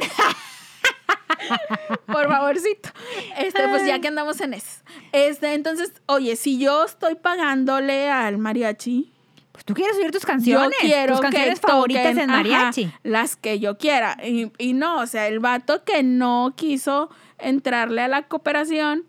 [2.06, 2.90] Por favorcito.
[3.38, 4.82] Este, pues ya que andamos en eso.
[5.12, 9.12] Este, entonces, oye, si yo estoy pagándole al mariachi,
[9.52, 10.78] Pues tú quieres subir tus canciones.
[10.82, 12.92] yo quiero tus canciones que favoritas toquen, en ajá, mariachi.
[13.04, 14.18] las que yo quiera.
[14.24, 17.10] Y, y no, o sea, el vato que no quiso
[17.40, 19.06] entrarle a la cooperación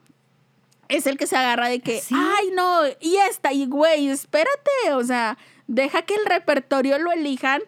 [0.89, 2.15] es el que se agarra de que, Sí.
[2.17, 5.37] ay, no, y esta, y güey, espérate, o sea,
[5.67, 7.61] deja que el repertorio lo elijan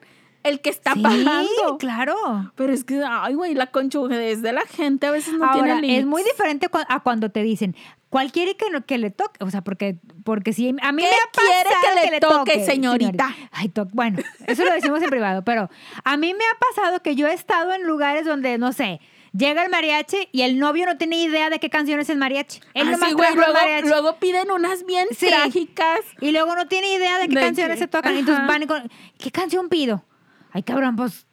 [0.42, 1.76] el que está sí, pagando.
[1.78, 2.16] claro.
[2.56, 5.74] Pero es que, ay, güey, la conchuguez de la gente a veces no Ahora, tiene
[5.82, 5.98] límites.
[6.00, 7.76] es muy diferente cu- a cuando te dicen,
[8.08, 9.44] ¿cuál quiere que, no- que le toque?
[9.44, 11.70] O sea, porque, porque si a mí ¿Qué me ha quiere
[12.06, 13.36] que le toque, señorita?
[13.52, 15.68] Ay, to- bueno, eso lo decimos en privado, pero
[16.04, 18.98] a mí me ha pasado que yo he estado en lugares donde, no sé,
[19.36, 22.60] llega el mariachi y el novio no tiene idea de qué canción es el mariachi.
[22.74, 23.88] Él Así, nomás güey, trajo el luego, mariachi.
[23.88, 25.26] luego piden unas bien Sí.
[25.26, 26.00] trágicas.
[26.20, 28.14] Y luego no tiene idea de qué De canciones se tocan.
[28.16, 28.48] Y entonces ajá.
[28.52, 30.04] van y con, ¿qué canción pido?
[30.52, 31.26] Ay, cabrón, pues,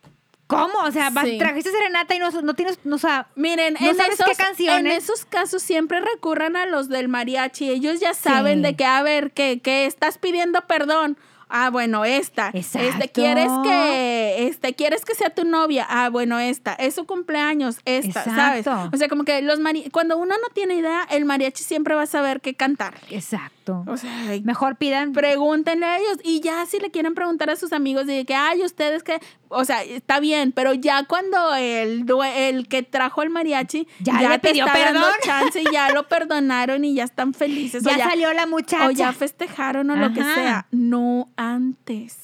[0.46, 0.80] ¿cómo?
[0.86, 1.38] O sea, vas- Sí.
[1.38, 4.36] trajiste serenata y no, no tienes, no, o sea, Miren, ¿No en, sabes esos, qué
[4.36, 4.80] canciones?
[4.80, 7.70] en esos casos siempre recurren a los del mariachi.
[7.70, 8.64] Ellos ya saben Sí.
[8.64, 11.18] de que, a ver, que, que estás pidiendo perdón.
[11.50, 12.50] Ah, bueno, esta.
[12.54, 13.10] Este, Exacto.
[13.14, 15.86] ¿quieres que, este, ¿quieres que sea tu novia?
[15.90, 16.74] Ah, bueno, esta.
[16.74, 18.68] Es su cumpleaños, esta, ¿sabes?
[18.68, 22.04] O sea, como que los mari cuando uno no tiene idea, el mariachi siempre va
[22.04, 22.96] a saber qué cantar.
[23.10, 23.84] exacto.
[23.86, 24.12] O sea,
[24.44, 28.26] Mejor pidan pregúntenle a ellos y ya si le quieren preguntar a sus amigos de
[28.26, 29.20] que, ay, ustedes que,
[29.50, 34.40] o sea, está bien, pero ya cuando el, el que trajo el mariachi Ya le
[34.40, 37.86] te pidió está dando chance y ya lo perdonaron y ya están felices.
[37.86, 38.88] o ya, salió la muchacha.
[38.88, 40.68] o ya festejaron o lo que sea.
[40.72, 42.18] No antes.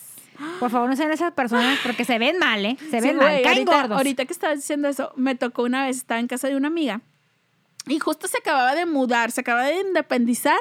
[0.59, 2.75] Por favor, no sean esas personas porque se ven mal, ¿eh?
[2.89, 3.97] Se Sí, ven mal, güey, caen ahorita, gordos.
[3.97, 7.01] ahorita que estabas diciendo eso, me tocó una vez, estaba en casa de una amiga
[7.87, 10.59] y justo se acababa de mudar, se acaba de independizar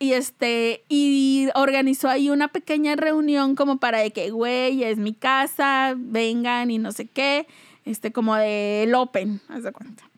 [0.00, 5.12] y este y organizó ahí una pequeña reunión como para de que, güey, es mi
[5.12, 7.46] casa, vengan y no sé qué,
[7.84, 10.09] este como de el open, haz de cuenta.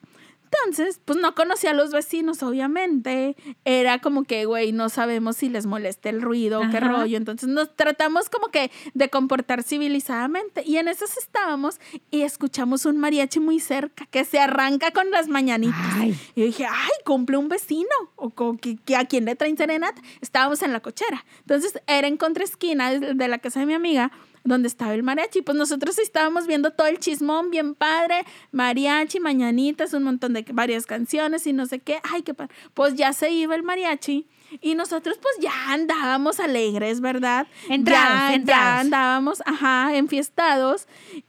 [0.65, 3.37] Entonces, pues no conocía a los vecinos, obviamente.
[3.65, 6.89] Era como que, güey, no sabemos si les molesta el ruido o qué Ajá.
[6.89, 7.17] rollo.
[7.17, 10.63] Entonces nos tratamos como que de comportar civilizadamente.
[10.67, 11.81] Y en esos estábamos
[12.11, 15.77] y escuchamos un mariachi muy cerca que se arranca con las mañanitas.
[15.95, 16.15] Ay.
[16.35, 17.89] Y yo dije, ay, cumple un vecino.
[18.17, 20.01] O co- que, que a quién le traen serenata.
[20.21, 21.25] Estábamos en la cochera.
[21.41, 24.13] Entonces era en contraesquina de la casa de mi amiga
[24.45, 25.43] donde estaba el mariachi.
[25.43, 28.25] Pues nosotros estábamos viendo todo el chismón bien padre.
[28.51, 32.01] Mariachi, mañanitas, un montón de varias canciones y no sé qué.
[32.11, 32.55] Ay, qué padre.
[32.75, 34.27] Pues ya se iba el mariachi.
[34.61, 37.47] Y nosotros pues ya andábamos alegres, ¿verdad?
[37.71, 38.65] Entrados, ya, entrados.
[38.65, 40.89] ya andábamos, ajá, enfiestados.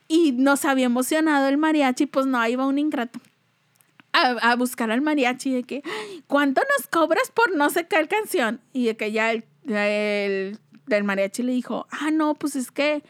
[0.09, 3.19] Y nos había emocionado el mariachi, pues no, va un ingrato
[4.11, 8.05] a, a buscar al mariachi de que, "Ay, ¿cuánto nos cobras por no sé qué
[8.07, 8.59] canción?
[8.73, 13.03] Y de que ya el, el del mariachi le dijo, ah, no, pues es que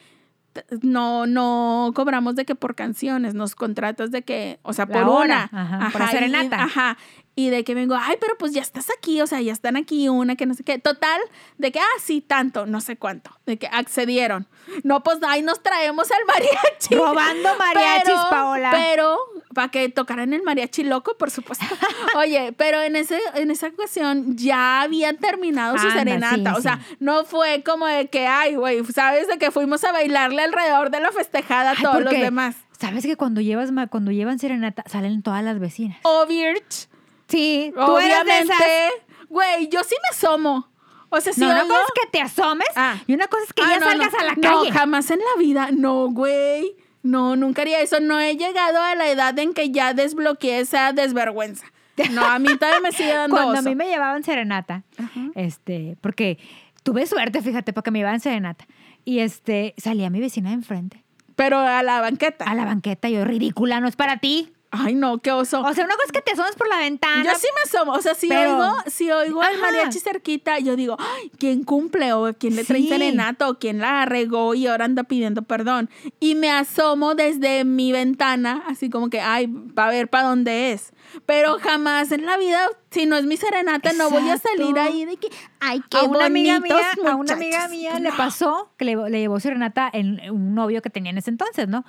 [0.81, 5.03] no, no cobramos de que por canciones, nos contratas de que, o sea, La por
[5.09, 5.61] hora, una.
[5.63, 6.63] ajá, por y- serenata.
[6.63, 6.97] ajá.
[7.35, 10.07] Y de que vengo, ay, pero pues ya estás aquí, o sea, ya están aquí
[10.07, 10.77] una que no sé qué.
[10.77, 11.19] Total,
[11.57, 13.31] de que, ah, sí, tanto, no sé cuánto.
[13.47, 14.47] De que accedieron.
[14.83, 16.93] No, pues ahí nos traemos al mariachi.
[16.95, 18.69] Robando mariachis, Pero- Paola.
[18.71, 19.17] Pero
[19.55, 21.65] para que tocaran el mariachi loco, por supuesto.
[22.17, 26.61] Oye, pero en ese en esa ocasión ya habían terminado su Anda, serenata, sí, o
[26.61, 26.97] sea, sí.
[26.99, 30.99] no fue como de que ay, güey, sabes de que fuimos a bailarle alrededor de
[30.99, 32.55] la festejada a todos los demás.
[32.79, 35.97] ¿Sabes que cuando llevas cuando llevan serenata salen todas las vecinas?
[36.03, 36.75] Obviamente,
[37.27, 38.57] Sí, tú eres de esas.
[39.29, 40.69] güey, yo sí me asomo.
[41.09, 42.97] O sea, si no, una cosa es que te asomes Ah.
[43.05, 44.19] y una cosa es que Ah, ya no, salgas no.
[44.19, 44.71] a la No, calle.
[44.71, 45.69] jamás en la vida.
[45.71, 46.75] No, güey.
[47.03, 47.99] No, nunca haría eso.
[47.99, 51.65] No he llegado a la edad en que ya desbloqueé esa desvergüenza.
[52.11, 54.81] No, a mí todavía me sigue dando Cuando a mí me llevaban serenata,
[55.35, 56.39] este, porque
[56.81, 58.65] tuve suerte, fíjate, porque me llevaban serenata.
[59.05, 61.03] Y este, salía mi vecina de enfrente
[61.35, 62.45] Pero a la banqueta.
[62.45, 64.51] a la banqueta, yo, ridícula, no es para ti.
[64.75, 65.61] Ay, no, qué oso.
[65.61, 67.23] O sea, una cosa es que te asomes por la ventana.
[67.23, 67.91] yo sí me asomo.
[67.93, 72.11] O sea, si pero- oigo, si oigo al mariachi cerquita, yo digo, ay, ¿quién cumple?
[72.13, 72.89] O quién le trae Sí.
[72.89, 75.91] serenata, o quién la regó y ahora anda pidiendo perdón.
[76.19, 80.71] Y me asomo desde mi ventana, así como que, ay, va a ver para dónde
[80.71, 80.91] es.
[81.27, 84.81] Pero jamás en la vida, si no es mi serenata, no voy a salir Exacto.
[84.91, 85.27] ahí de que,
[85.59, 87.69] ay, qué a una amiga mía, a una amiga muchachos".
[87.69, 88.17] mía le No.
[88.17, 91.85] pasó que le, le llevó serenata en un novio que tenía en ese entonces, ¿no?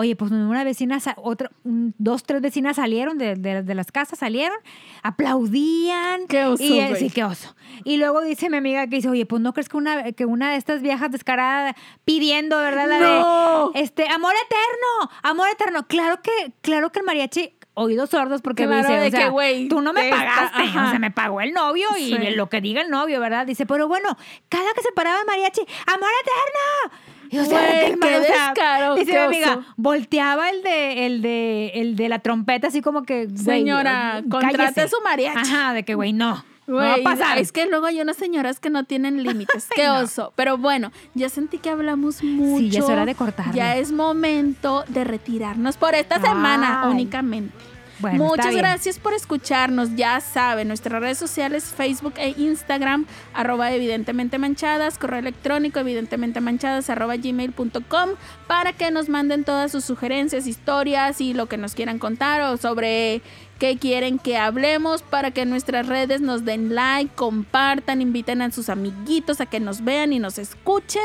[0.00, 4.56] Oye, pues una vecina, otra, dos, tres vecinas salieron de, de- de las casas, salieron,
[5.02, 6.28] aplaudían.
[6.28, 7.00] Qué oso, y, eh, güey.
[7.00, 7.56] Sí, qué oso.
[7.82, 10.52] Y luego dice mi amiga que dice, oye, pues no crees que una, que una
[10.52, 11.74] de estas viejas descaradas
[12.04, 12.86] pidiendo, ¿verdad?
[12.88, 13.70] La No.
[13.72, 15.86] de, este, amor eterno, amor eterno.
[15.88, 19.28] Claro que, claro que el mariachi, oídos sordos, porque Claro, dice, de o sea, que,
[19.30, 22.30] güey, tú no me está- pagaste, o sea, me pagó el novio y Sí.
[22.36, 23.46] lo que diga el novio, ¿verdad?
[23.46, 24.16] Dice, pero bueno,
[24.48, 27.17] cada que se paraba el mariachi, ¡amor eterno!
[27.30, 29.64] Y, o sea, Güey, qué mar- o sea, descaro, Dice qué mi amiga, oso.
[29.76, 34.28] volteaba el de, el de, el de la trompeta, así como que, güey, Señora, eh,
[34.28, 34.88] contrate cállese.
[34.88, 35.38] su mariachi.
[35.38, 36.44] Ajá, de que, güey, no.
[36.66, 37.38] no va a Güey, pasar.
[37.38, 39.68] Es que luego hay unas señoras que no tienen límites.
[39.74, 40.00] Qué no.
[40.00, 40.32] oso.
[40.36, 42.64] Pero bueno, ya sentí que hablamos mucho.
[42.66, 43.54] ya es hora de cortarle.
[43.54, 46.90] Ya es momento de retirarnos por esta semana Ay.
[46.92, 47.54] únicamente.
[48.00, 49.96] Bueno, Muchas gracias por escucharnos.
[49.96, 56.90] Ya saben, nuestras redes sociales, Facebook e Instagram, arroba evidentemente manchadas, correo electrónico evidentemente manchadas,
[56.90, 58.10] arroba gmail.com,
[58.46, 62.56] para que nos manden todas sus sugerencias, historias y lo que nos quieran contar o
[62.56, 63.20] sobre
[63.58, 68.68] qué quieren que hablemos, para que nuestras redes nos den like, compartan, inviten a sus
[68.68, 71.02] amiguitos a que nos vean y nos escuchen.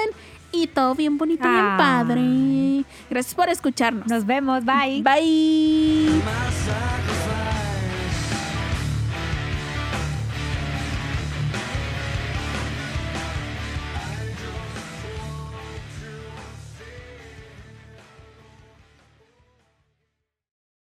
[0.53, 1.75] Y todo bien bonito, bien Ah.
[1.77, 2.85] padre.
[3.09, 4.07] Gracias por escucharnos.
[4.07, 5.01] Nos vemos, bye.
[5.01, 6.21] Bye.